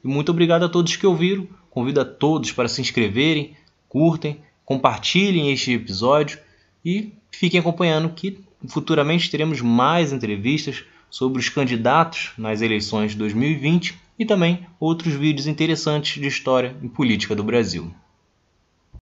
Muito 0.04 0.30
obrigado 0.30 0.66
a 0.66 0.68
todos 0.68 0.97
que 0.97 1.08
ouviram. 1.08 1.47
Convido 1.70 2.02
a 2.02 2.06
todos 2.06 2.52
para 2.52 2.68
se 2.68 2.82
inscreverem, 2.82 3.56
curtem, 3.88 4.41
compartilhem 4.66 5.54
este 5.54 5.72
episódio 5.72 6.38
e 6.84 7.14
fiquem 7.32 7.62
acompanhando 7.62 8.10
que 8.10 8.38
futuramente 8.68 9.32
teremos 9.32 9.62
mais 9.62 10.12
entrevistas 10.12 10.84
sobre 11.10 11.39
os 11.39 11.47
candidatos 11.47 12.34
nas 12.38 12.62
eleições 12.62 13.12
de 13.12 13.18
2020 13.20 13.97
e 14.20 14.26
também 14.26 14.68
outros 14.78 15.14
vídeos 15.14 15.47
interessantes 15.47 16.22
de 16.22 16.28
história 16.28 16.76
e 16.84 16.89
política 16.89 17.34
do 17.34 17.43
Brasil. 17.43 17.89